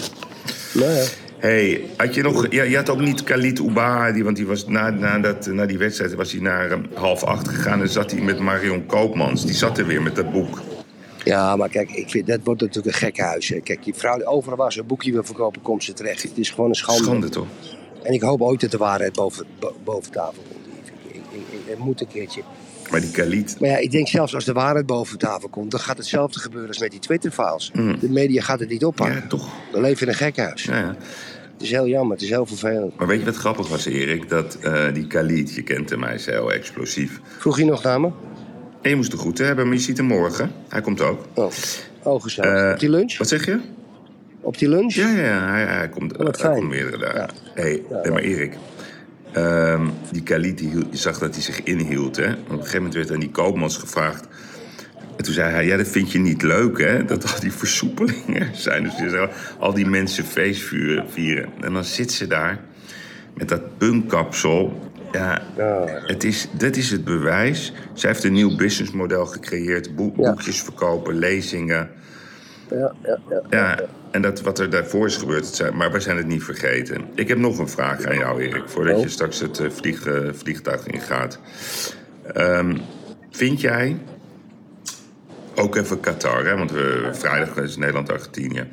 Nou 0.73 0.91
ja. 0.91 1.03
Hey, 1.45 1.83
had 1.97 2.15
je 2.15 2.21
nog... 2.21 2.45
Ja, 2.51 2.63
je 2.63 2.75
had 2.75 2.89
ook 2.89 2.99
niet 2.99 3.23
Khalid 3.23 3.59
Ouba, 3.59 4.11
die, 4.11 4.23
want 4.23 4.35
die 4.35 4.45
was 4.47 4.67
na, 4.67 4.89
na, 4.89 5.19
dat, 5.19 5.45
na 5.45 5.65
die 5.65 5.77
wedstrijd 5.77 6.13
was 6.13 6.31
hij 6.31 6.41
naar 6.41 6.71
eh, 6.71 6.77
half 6.93 7.23
acht 7.23 7.47
gegaan... 7.47 7.81
en 7.81 7.89
zat 7.89 8.11
hij 8.11 8.21
met 8.21 8.39
Marion 8.39 8.85
Koopmans. 8.85 9.45
Die 9.45 9.55
zat 9.55 9.77
er 9.77 9.85
weer 9.87 10.01
met 10.01 10.15
dat 10.15 10.31
boek. 10.31 10.61
Ja, 11.23 11.55
maar 11.55 11.69
kijk, 11.69 11.91
ik 11.91 12.09
vind, 12.09 12.27
dat 12.27 12.39
wordt 12.43 12.61
natuurlijk 12.61 12.87
een 12.95 13.01
gekke 13.01 13.21
huis. 13.23 13.47
hè. 13.49 13.59
Kijk, 13.59 13.83
die 13.83 13.93
vrouw 13.93 14.15
die 14.17 14.25
overal 14.25 14.57
waar 14.57 14.73
ze 14.73 14.79
een 14.79 14.85
boekje 14.87 15.11
wil 15.11 15.23
verkopen, 15.23 15.61
komt 15.61 15.83
ze 15.83 15.93
terecht. 15.93 16.21
Het 16.23 16.37
is 16.37 16.49
gewoon 16.49 16.69
een 16.69 16.75
schande. 16.75 17.03
Schande 17.03 17.29
toch? 17.29 17.47
En 18.03 18.13
ik 18.13 18.21
hoop 18.21 18.41
ooit 18.41 18.61
dat 18.61 18.71
de 18.71 18.77
waarheid 18.77 19.13
boven, 19.13 19.45
bo- 19.59 19.75
boven 19.83 20.11
tafel 20.11 20.43
komt. 20.49 20.65
Ik, 20.77 20.93
ik, 21.15 21.21
ik, 21.31 21.41
ik- 21.59 21.69
het 21.69 21.79
moet 21.79 22.01
een 22.01 22.07
keertje. 22.07 22.41
Maar 22.91 23.01
die 23.01 23.11
Khalid... 23.11 23.59
Maar 23.59 23.69
ja, 23.69 23.77
ik 23.77 23.91
denk 23.91 24.07
zelfs 24.07 24.35
als 24.35 24.45
de 24.45 24.53
waarheid 24.53 24.85
boven 24.85 25.17
tafel 25.17 25.49
komt, 25.49 25.71
dan 25.71 25.79
gaat 25.79 25.97
hetzelfde 25.97 26.39
gebeuren 26.39 26.67
als 26.67 26.79
met 26.79 26.91
die 26.91 26.99
Twitter-files. 26.99 27.71
De 27.99 28.09
media 28.09 28.41
gaat 28.41 28.59
het 28.59 28.69
niet 28.69 28.85
oppakken. 28.85 29.15
Ja, 29.21 29.27
toch. 29.27 29.47
We 29.71 29.81
leven 29.81 30.01
in 30.01 30.07
een 30.11 30.17
gekhuis. 30.17 30.63
Ja, 30.63 30.77
ja. 30.77 30.95
Het 31.57 31.63
is 31.63 31.71
heel 31.71 31.87
jammer, 31.87 32.13
het 32.13 32.21
is 32.25 32.29
heel 32.29 32.45
vervelend. 32.45 32.97
Maar 32.97 33.07
weet 33.07 33.19
je 33.19 33.25
wat 33.25 33.35
grappig 33.35 33.67
was, 33.69 33.85
Erik? 33.85 34.29
Dat 34.29 34.57
eh, 34.61 34.93
die 34.93 35.07
Khalid, 35.07 35.53
je 35.55 35.61
kent 35.63 35.89
hem, 35.89 36.03
hij 36.03 36.15
is 36.15 36.25
heel 36.25 36.51
explosief. 36.53 37.19
Vroeg 37.37 37.57
je 37.57 37.65
nog 37.65 37.83
naar 37.83 38.01
me? 38.01 38.09
En 38.81 38.89
je 38.89 38.95
moest 38.95 39.11
de 39.11 39.17
groeten 39.17 39.45
hebben, 39.45 39.65
maar 39.65 39.75
je 39.75 39.81
ziet 39.81 39.97
hem 39.97 40.05
morgen. 40.05 40.51
Hij 40.69 40.81
komt 40.81 41.01
ook. 41.01 41.25
Oh, 41.33 41.51
oh 42.03 42.21
gezellig. 42.21 42.61
Eh, 42.63 42.71
Op 42.71 42.79
die 42.79 42.89
lunch? 42.89 43.17
Wat 43.17 43.27
zeg 43.27 43.45
je? 43.45 43.59
Op 44.41 44.57
die 44.57 44.69
lunch? 44.69 44.93
Ja, 44.93 45.09
ja, 45.09 45.23
ja, 45.25 45.49
hij, 45.51 45.63
hij 45.65 45.89
komt, 45.89 46.17
Oh, 46.17 46.23
hij 46.23 46.33
fijn. 46.33 46.53
komt 46.55 46.69
meerdere 46.69 46.97
dagen. 46.97 47.15
Ja. 47.17 47.29
hey, 47.53 47.83
maar 48.09 48.21
Erik. 48.21 48.57
ehm, 49.31 49.87
die 50.11 50.23
Khalid, 50.23 50.57
die 50.57 50.69
hield- 50.69 50.85
je 50.91 50.97
zag 50.97 51.19
dat 51.19 51.33
hij 51.33 51.43
zich 51.43 51.63
inhield. 51.63 52.15
Hè? 52.15 52.31
Op 52.31 52.49
een 52.49 52.57
gegeven 52.57 52.77
moment 52.77 52.93
werd 52.95 53.11
aan 53.11 53.19
die 53.19 53.31
koopmans 53.31 53.77
gevraagd. 53.77 54.27
En 55.17 55.23
toen 55.23 55.33
zei 55.33 55.51
hij, 55.51 55.65
ja, 55.65 55.77
dat 55.77 55.87
vind 55.87 56.11
je 56.11 56.19
niet 56.19 56.41
leuk, 56.41 56.79
hè? 56.79 57.05
Dat 57.05 57.33
al 57.33 57.39
die 57.39 57.51
versoepelingen 57.51 58.41
er 58.41 58.49
zijn. 58.69 58.83
Dus 58.97 59.29
al 59.59 59.73
die 59.73 59.85
mensen 59.87 60.25
feest 60.25 60.61
vieren. 61.07 61.49
En 61.61 61.73
dan 61.73 61.83
zit 61.83 62.11
ze 62.11 62.27
daar 62.27 62.59
met 63.33 63.49
dat 63.49 63.77
punkkapsel. 63.77 64.83
Ja, 65.11 65.41
het 66.05 66.23
is, 66.23 66.47
dat 66.57 66.75
is 66.75 66.91
het 66.91 67.03
bewijs. 67.03 67.73
Zij 67.93 68.09
heeft 68.09 68.23
een 68.23 68.33
nieuw 68.33 68.55
businessmodel 68.55 69.25
gecreëerd. 69.25 69.95
Boek, 69.95 70.15
Ja. 70.17 70.29
Boekjes 70.29 70.61
verkopen, 70.61 71.17
lezingen. 71.17 71.89
Ja, 72.69 72.93
ja, 73.03 73.19
ja. 73.29 73.41
Ja, 73.49 73.79
en 74.11 74.21
dat, 74.21 74.41
wat 74.41 74.59
er 74.59 74.69
daarvoor 74.69 75.05
is 75.05 75.17
gebeurd, 75.17 75.45
het 75.45 75.55
zijn, 75.55 75.75
maar 75.77 75.91
wij 75.91 75.99
zijn 75.99 76.17
het 76.17 76.27
niet 76.27 76.43
vergeten. 76.43 77.01
Ik 77.13 77.27
heb 77.27 77.37
nog 77.37 77.57
een 77.59 77.67
vraag 77.69 78.03
aan 78.05 78.17
jou, 78.17 78.41
Erik, 78.41 78.63
voordat 78.69 78.95
Oh. 78.95 79.03
je 79.03 79.09
straks 79.09 79.39
het 79.39 79.59
eh, 79.59 79.69
vlieg, 79.69 80.05
eh, 80.05 80.17
vliegtuig 80.33 80.87
ingaat. 80.87 81.39
Ehm, 82.33 82.77
vind 83.31 83.61
jij, 83.61 83.97
ook 85.55 85.75
even 85.75 85.99
Qatar, 85.99 86.45
hè, 86.45 86.57
want 86.57 86.71
we, 86.71 87.09
vrijdag 87.11 87.57
is 87.57 87.77
Nederland-Argentinië. 87.77 88.67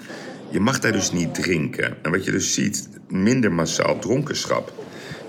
Je 0.48 0.60
mag 0.60 0.78
daar 0.78 0.92
dus 0.92 1.12
niet 1.12 1.34
drinken. 1.34 1.96
En 2.02 2.10
wat 2.10 2.24
je 2.24 2.30
dus 2.30 2.54
ziet, 2.54 2.88
minder 3.08 3.52
massaal 3.52 3.98
dronkenschap. 3.98 4.72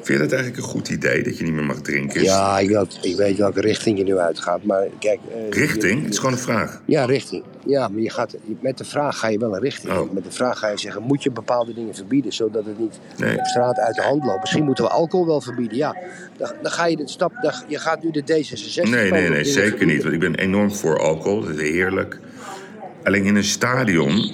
Vind 0.04 0.18
je 0.20 0.24
dat 0.28 0.34
eigenlijk 0.34 0.64
een 0.64 0.70
goed 0.70 0.90
idee, 0.90 1.24
dat 1.24 1.38
je 1.38 1.44
niet 1.44 1.54
meer 1.54 1.64
mag 1.64 1.82
drinken? 1.82 2.24
Ja, 2.24 2.60
ik, 2.60 2.70
weet, 2.70 2.98
ik 3.02 3.16
weet 3.16 3.38
welke 3.38 3.62
richting 3.62 3.98
je 3.98 4.04
nu 4.04 4.18
uitgaat. 4.18 4.64
Maar 4.64 4.84
kijk. 5.00 5.20
eh, 5.32 5.50
Richting? 5.50 6.02
Het 6.04 6.12
is 6.14 6.18
gewoon 6.18 6.32
een 6.34 6.40
vraag. 6.40 6.82
Ja, 6.86 7.06
richting. 7.06 7.44
Ja, 7.66 7.88
maar 7.88 8.02
je 8.02 8.10
gaat, 8.10 8.36
met 8.60 8.78
de 8.78 8.84
vraag 8.84 9.20
ga 9.20 9.28
je 9.28 9.38
wel 9.38 9.54
een 9.56 9.62
richting. 9.62 9.94
Oh. 9.94 10.12
Met 10.14 10.24
de 10.24 10.32
vraag 10.32 10.60
ga 10.60 10.70
je 10.70 10.78
zeggen, 10.78 11.02
moet 11.02 11.24
je 11.24 11.32
bepaalde 11.32 11.74
dingen 11.74 11.96
verbieden, 11.96 12.34
zodat 12.34 12.66
het 12.66 12.80
niet 12.80 13.00
Nee. 13.18 13.38
op 13.38 13.46
straat 13.46 13.78
uit 13.78 13.96
de 13.96 14.02
hand 14.02 14.26
loopt. 14.26 14.40
Misschien 14.40 14.64
moeten 14.64 14.84
we 14.84 14.90
alcohol 14.90 15.26
wel 15.26 15.42
verbieden, 15.42 15.78
ja. 15.78 15.96
Dan, 16.38 16.52
dan 16.62 16.72
ga 16.72 16.86
je 16.88 16.96
de 16.96 17.08
stap, 17.08 17.32
dan, 17.42 17.54
je 17.68 17.78
gaat 17.80 18.04
nu 18.04 18.12
de 18.12 18.22
D66 18.22 18.90
Nee, 18.90 19.12
nee, 19.12 19.30
nee, 19.30 19.44
zeker 19.46 19.70
verbieden. 19.70 19.88
niet. 19.88 20.02
Want 20.04 20.14
ik 20.14 20.20
ben 20.20 20.36
enorm 20.36 20.72
voor 20.74 21.00
alcohol. 21.00 21.42
Dat 21.42 21.56
is 21.56 21.62
heerlijk. 21.72 22.20
Alleen 23.04 23.24
in 23.26 23.36
een 23.36 23.44
stadion 23.44 24.32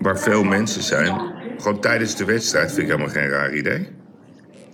waar 0.00 0.18
veel 0.18 0.42
mensen 0.44 0.82
zijn, 0.82 1.20
gewoon 1.58 1.80
tijdens 1.80 2.16
de 2.16 2.24
wedstrijd 2.24 2.68
vind 2.68 2.82
ik 2.82 2.86
helemaal 2.86 3.08
geen 3.08 3.28
raar 3.28 3.54
idee. 3.54 3.88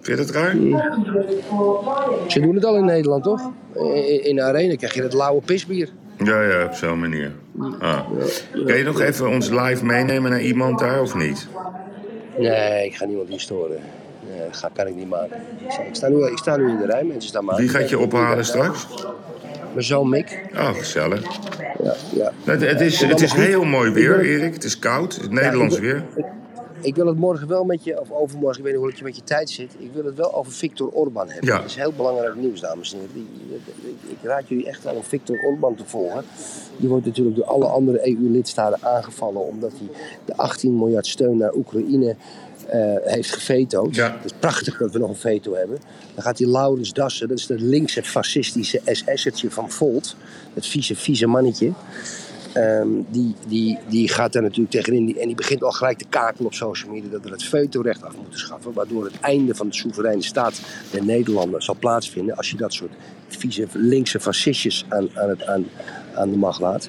Vind 0.09 0.21
je 0.21 0.27
dat 0.27 0.35
raar? 0.35 0.57
Ze 2.27 2.40
doen 2.40 2.55
het 2.55 2.64
al 2.64 2.77
in 2.77 2.85
Nederland, 2.85 3.25
toch? 3.25 3.51
In, 3.75 4.25
in 4.25 4.37
de 4.37 4.42
arena 4.42 4.75
krijg 4.77 4.94
je 4.94 5.03
dat 5.03 5.12
lauwe 5.12 5.40
pisbier. 5.40 5.88
Ja, 6.25 6.42
ja, 6.42 6.64
op 6.64 6.75
zo'n 6.75 7.01
manier. 7.01 7.33
Ah. 7.79 8.01
Kan 8.66 8.77
je 8.77 8.83
nog 8.85 9.01
even 9.01 9.29
ons 9.29 9.51
live 9.51 9.85
meenemen 9.85 10.31
naar 10.31 10.40
iemand 10.40 10.79
daar 10.79 11.01
of 11.01 11.14
niet? 11.14 11.47
Nee, 12.38 12.87
ik 12.87 12.94
ga 12.94 13.05
niemand 13.05 13.29
hier 13.29 13.40
storen. 13.40 13.81
Nee, 14.31 14.47
dat 14.47 14.57
ga, 14.57 14.71
kan 14.73 14.87
ik 14.87 14.94
niet 14.94 15.09
maken. 15.09 15.37
Ik 15.88 15.94
sta, 15.94 16.09
nu, 16.09 16.27
ik 16.27 16.38
sta 16.38 16.57
nu 16.57 16.68
in 16.68 16.77
de 16.77 16.87
rij, 16.87 17.05
mensen 17.05 17.29
staan 17.29 17.44
maar. 17.44 17.57
Wie 17.57 17.68
gaat 17.68 17.88
je 17.88 17.99
ophalen 17.99 18.44
straks? 18.44 18.87
Mijn 19.73 19.85
zoon 19.85 20.09
Mick. 20.09 20.42
Oh, 20.55 20.68
gezellig. 20.68 21.23
Ja, 21.83 21.94
ja. 22.14 22.33
Het, 22.44 22.61
het 22.61 22.81
is, 22.81 23.01
het 23.01 23.21
is 23.21 23.33
heel 23.33 23.64
mooi 23.64 23.90
weer, 23.90 24.21
Erik. 24.21 24.55
Het 24.55 24.64
is 24.64 24.79
koud. 24.79 25.14
Het 25.14 25.23
is 25.23 25.29
Nederlands 25.29 25.79
weer. 25.79 26.05
Ik 26.81 26.95
wil 26.95 27.07
het 27.07 27.19
morgen 27.19 27.49
wel 27.49 27.64
met 27.64 27.85
je, 27.85 28.01
of 28.01 28.11
overmorgen, 28.11 28.59
ik 28.59 28.64
weet 28.64 28.73
niet 28.73 28.81
hoe 28.81 28.91
het 28.91 28.99
je 28.99 29.05
met 29.05 29.17
je 29.17 29.25
tijd 29.25 29.51
zit. 29.51 29.75
Ik 29.79 29.91
wil 29.93 30.05
het 30.05 30.14
wel 30.14 30.35
over 30.35 30.53
Victor 30.53 30.88
Orban 30.88 31.31
hebben. 31.31 31.51
Ja. 31.51 31.57
Dat 31.57 31.67
is 31.67 31.77
heel 31.77 31.93
belangrijk 31.97 32.35
nieuws, 32.35 32.61
dames 32.61 32.93
en 32.93 32.99
heren. 32.99 33.27
Ik, 34.09 34.17
raad 34.23 34.49
jullie 34.49 34.67
echt 34.67 34.87
aan 34.87 34.97
om 34.97 35.03
Victor 35.03 35.45
Orban 35.45 35.75
te 35.75 35.85
volgen. 35.85 36.25
Die 36.77 36.88
wordt 36.88 37.07
natuurlijk 37.07 37.37
door 37.37 37.45
alle 37.45 37.67
andere 37.67 38.09
EU-lidstaten 38.09 38.79
aangevallen 38.83 39.47
omdat 39.47 39.71
hij 39.71 39.88
de 40.25 40.37
18 40.37 40.79
miljard 40.79 41.07
steun 41.07 41.37
naar 41.37 41.55
Oekraïne 41.55 42.17
eh, 42.69 42.95
heeft 43.03 43.33
gevetood. 43.33 43.95
Ja. 43.95 44.12
Het 44.12 44.25
is 44.25 44.38
prachtig 44.38 44.79
dat 44.79 44.93
we 44.93 44.99
nog 44.99 45.09
een 45.09 45.17
veto 45.17 45.55
hebben. 45.55 45.79
Dan 46.14 46.23
gaat 46.23 46.37
die 46.37 46.49
Laurens 46.49 46.93
Dassen, 46.93 47.29
dat 47.29 47.38
is 47.38 47.47
dat 47.47 47.61
linkse 47.61 48.03
fascistische 48.03 48.81
SS'ertje 48.85 49.51
van 49.51 49.71
Volt. 49.71 50.17
Dat 50.55 50.67
vieze, 50.67 50.97
vieze 50.97 51.27
mannetje. 51.27 51.73
Ehm, 52.53 52.89
die, 53.09 53.35
die, 53.47 53.79
die 53.89 54.09
gaat 54.09 54.33
daar 54.33 54.43
natuurlijk 54.43 54.71
tegenin. 54.71 55.19
En 55.19 55.27
die 55.27 55.37
begint 55.37 55.63
al 55.63 55.71
gelijk 55.71 55.99
te 55.99 56.05
kakelen 56.09 56.47
op 56.47 56.55
social 56.55 56.93
media 56.93 57.11
dat 57.11 57.25
we 57.25 57.31
het 57.31 57.43
vetorecht 57.43 58.03
af 58.03 58.17
moeten 58.17 58.39
schaffen. 58.39 58.73
Waardoor 58.73 59.05
het 59.05 59.21
einde 59.21 59.55
van 59.55 59.69
de 59.69 59.75
soevereine 59.75 60.23
staat 60.23 60.61
der 60.91 61.05
Nederlanden 61.05 61.63
zal 61.63 61.77
plaatsvinden. 61.79 62.37
Als 62.37 62.51
je 62.51 62.57
dat 62.57 62.73
soort 62.73 62.93
vieze 63.29 63.67
linkse 63.73 64.21
fascistjes 64.21 64.85
aan, 64.89 65.09
aan, 65.15 65.29
het, 65.29 65.47
aan, 65.47 65.67
aan 66.15 66.31
de 66.31 66.37
macht 66.37 66.61
laat. 66.61 66.89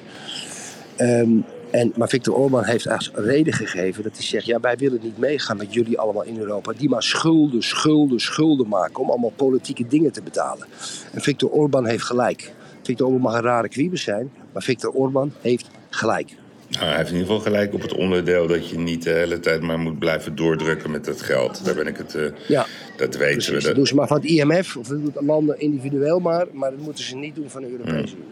Ehm, 0.96 1.38
en, 1.70 1.92
maar 1.96 2.08
Viktor 2.08 2.34
Orban 2.34 2.64
heeft 2.64 2.88
als 2.88 3.10
reden 3.14 3.52
gegeven 3.52 4.02
dat 4.02 4.16
hij 4.16 4.24
zegt: 4.24 4.46
ja, 4.46 4.60
wij 4.60 4.76
willen 4.76 5.00
niet 5.02 5.18
meegaan 5.18 5.56
met 5.56 5.74
jullie 5.74 5.98
allemaal 5.98 6.24
in 6.24 6.38
Europa. 6.38 6.72
Die 6.76 6.88
maar 6.88 7.02
schulden, 7.02 7.62
schulden, 7.62 8.20
schulden 8.20 8.68
maken 8.68 9.02
om 9.02 9.10
allemaal 9.10 9.32
politieke 9.36 9.86
dingen 9.86 10.12
te 10.12 10.22
betalen. 10.22 10.66
En 11.12 11.20
Viktor 11.20 11.50
Orban 11.50 11.86
heeft 11.86 12.04
gelijk. 12.04 12.52
Viktor 12.82 13.06
Orban 13.06 13.22
mag 13.22 13.34
een 13.34 13.42
rare 13.42 13.68
kwiebus 13.68 14.02
zijn, 14.02 14.30
maar 14.52 14.62
Viktor 14.62 14.90
Orban 14.90 15.32
heeft 15.40 15.70
gelijk. 15.90 16.28
Nou, 16.70 16.84
hij 16.84 16.96
heeft 16.96 17.08
in 17.10 17.16
ieder 17.16 17.28
geval 17.28 17.44
gelijk 17.52 17.74
op 17.74 17.82
het 17.82 17.94
onderdeel 17.94 18.46
dat 18.46 18.68
je 18.68 18.78
niet 18.78 19.02
de 19.02 19.10
hele 19.10 19.40
tijd 19.40 19.62
maar 19.62 19.78
moet 19.78 19.98
blijven 19.98 20.36
doordrukken 20.36 20.90
met 20.90 21.04
dat 21.04 21.22
geld. 21.22 21.64
Daar 21.64 21.74
ben 21.74 21.86
ik 21.86 21.96
het. 21.96 22.14
eh, 22.14 22.22
Ja, 22.48 22.66
dat 22.96 23.16
weten 23.16 23.32
Precies. 23.32 23.46
we. 23.48 23.52
Dat 23.54 23.62
Dat, 23.62 23.74
doen 23.74 23.86
ze 23.86 23.94
maar 23.94 24.06
van 24.06 24.16
het 24.16 24.26
IMF 24.26 24.76
of 24.76 24.86
dat 24.86 24.98
doen 25.14 25.26
landen 25.26 25.60
individueel 25.60 26.18
maar, 26.20 26.46
maar 26.52 26.70
dat 26.70 26.80
moeten 26.80 27.04
ze 27.04 27.16
niet 27.16 27.34
doen 27.34 27.50
van 27.50 27.62
de 27.62 27.70
Europese 27.70 28.14
Unie. 28.14 28.28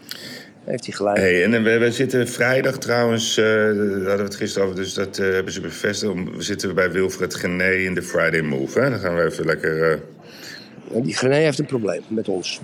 Daar 0.65 0.77
heeft 0.77 0.87
hij 0.87 0.95
gelijk. 0.95 1.17
Hey, 1.19 1.45
en 1.45 1.63
we, 1.63 1.79
we 1.79 1.93
zitten 1.93 2.29
vrijdag 2.29 2.79
trouwens, 2.79 3.37
eh, 3.37 3.45
daar 3.45 3.65
hadden 3.75 4.17
we 4.17 4.23
het 4.23 4.35
gisteren 4.35 4.69
over, 4.69 4.81
dus 4.81 4.95
dat 4.95 5.19
eh, 5.19 5.31
hebben 5.33 5.53
ze 5.53 5.61
bevestigd. 5.61 6.13
We 6.37 6.43
zitten 6.43 6.75
bij 6.75 6.91
Wilfred 6.93 7.35
Gené 7.35 7.71
in 7.73 7.95
de 7.95 8.03
Friday 8.03 8.41
Move. 8.41 8.81
Hè? 8.81 8.91
Dan 8.91 8.99
gaan 8.99 9.17
we 9.17 9.25
even 9.25 9.45
lekker. 9.45 9.93
eh, 9.93 11.03
die 11.03 11.17
Grené 11.17 11.35
heeft 11.37 11.59
een 11.59 11.67
probleem 11.67 12.03
met 12.09 12.29
ons. 12.29 12.61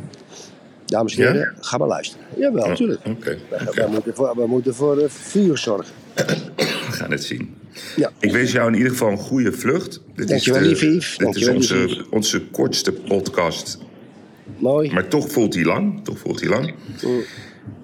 Dames 0.87 1.17
en 1.17 1.23
Ja? 1.23 1.33
heren, 1.33 1.55
ga 1.61 1.77
maar 1.77 1.89
luisteren. 1.89 2.27
Jawel, 2.39 2.67
natuurlijk. 2.69 3.01
Oké. 3.07 3.39
Wij 3.75 3.89
moeten 3.89 4.15
voor, 4.15 4.37
wij 4.37 4.47
moeten 4.47 4.75
voor 4.75 4.99
eh, 4.99 5.09
vuur 5.09 5.59
zorgen. 5.59 5.95
we 6.15 6.65
gaan 6.91 7.11
het 7.11 7.25
zien. 7.25 7.55
Ja. 7.97 8.11
Ik 8.21 8.33
wens 8.33 8.53
jou 8.53 8.69
in 8.69 8.75
ieder 8.77 8.91
geval 8.91 9.11
een 9.11 9.19
goede 9.19 9.53
vlucht. 9.53 10.01
Dit 10.15 10.29
Dankjewel, 10.29 10.63
is, 10.63 10.79
de-. 10.79 10.89
Dit 10.89 11.19
Dankjewel, 11.19 11.55
is 11.55 11.73
onze, 11.73 12.05
onze 12.11 12.43
kortste 12.47 12.93
podcast. 12.93 13.79
Mooi. 14.59 14.93
Maar 14.93 15.09
toch 15.09 15.31
voelt 15.33 15.55
hij 15.55 15.65
lang. 15.65 16.05
Toch 16.05 16.19
voelt 16.19 16.41
hij 16.41 16.49
lang. 16.49 16.75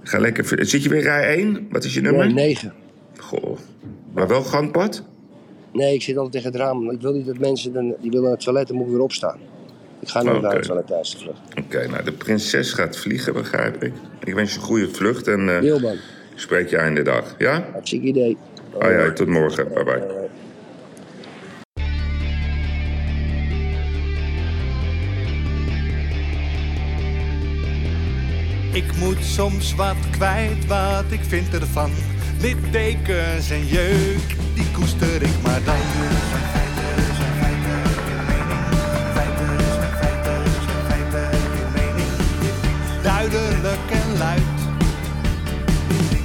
Ga 0.02 0.18
lekker. 0.18 0.66
Zit 0.66 0.82
je 0.82 0.88
weer 0.88 1.02
rij 1.02 1.36
1? 1.36 1.66
Wat 1.70 1.84
is 1.84 1.94
je 1.94 2.00
nummer? 2.00 2.24
Nee, 2.26 2.34
negen. 2.34 2.72
Goh. 3.16 3.58
Maar 4.14 4.28
wel 4.28 4.42
gangpad? 4.42 5.02
Nee, 5.72 5.94
ik 5.94 6.02
zit 6.02 6.16
altijd 6.16 6.32
tegen 6.32 6.52
het 6.52 6.60
raam. 6.60 6.90
Ik 6.90 7.00
wil 7.00 7.12
niet 7.12 7.26
dat 7.26 7.38
mensen, 7.38 7.72
dan, 7.72 7.94
die 8.00 8.10
willen 8.10 8.22
naar 8.22 8.32
het 8.32 8.44
toilet, 8.44 8.68
dan 8.68 8.76
moet 8.76 8.86
ik 8.86 8.92
weer 8.92 9.02
opstaan. 9.02 9.38
Ik 10.00 10.08
ga 10.08 10.22
nooit 10.22 10.36
Oké. 10.36 10.66
naar 10.66 10.76
het 10.76 10.86
de 10.86 11.16
vlucht. 11.18 11.38
Oké, 11.64 11.86
nou 11.88 12.04
de 12.04 12.12
prinses 12.12 12.72
gaat 12.72 12.96
vliegen, 12.96 13.32
begrijp 13.32 13.82
ik. 13.82 13.92
Ik 14.24 14.34
wens 14.34 14.52
je 14.52 14.58
een 14.58 14.64
goede 14.64 14.88
vlucht 14.88 15.28
en 15.28 15.54
eh, 15.54 15.60
Wilban, 15.60 15.92
ik 15.92 16.00
spreek 16.34 16.68
je 16.68 16.76
einde 16.76 17.02
dag. 17.02 17.34
Ja? 17.38 17.68
hartstikke 17.72 18.06
idee. 18.06 18.36
Oh 18.72 18.90
ja, 18.90 19.12
tot 19.12 19.26
morgen. 19.28 19.68
Bye 19.74 19.84
bye. 19.84 20.28
Ik 28.72 28.96
moet 28.96 29.24
soms 29.24 29.74
wat 29.74 29.96
kwijt, 30.10 30.66
wat 30.66 31.04
ik 31.08 31.20
vind 31.28 31.54
ervan. 31.54 31.90
Littekens 32.40 33.50
en 33.50 33.66
jeuk, 33.66 34.36
die 34.54 34.70
koester 34.72 35.22
ik 35.22 35.42
maar 35.42 35.60
dan. 35.64 35.76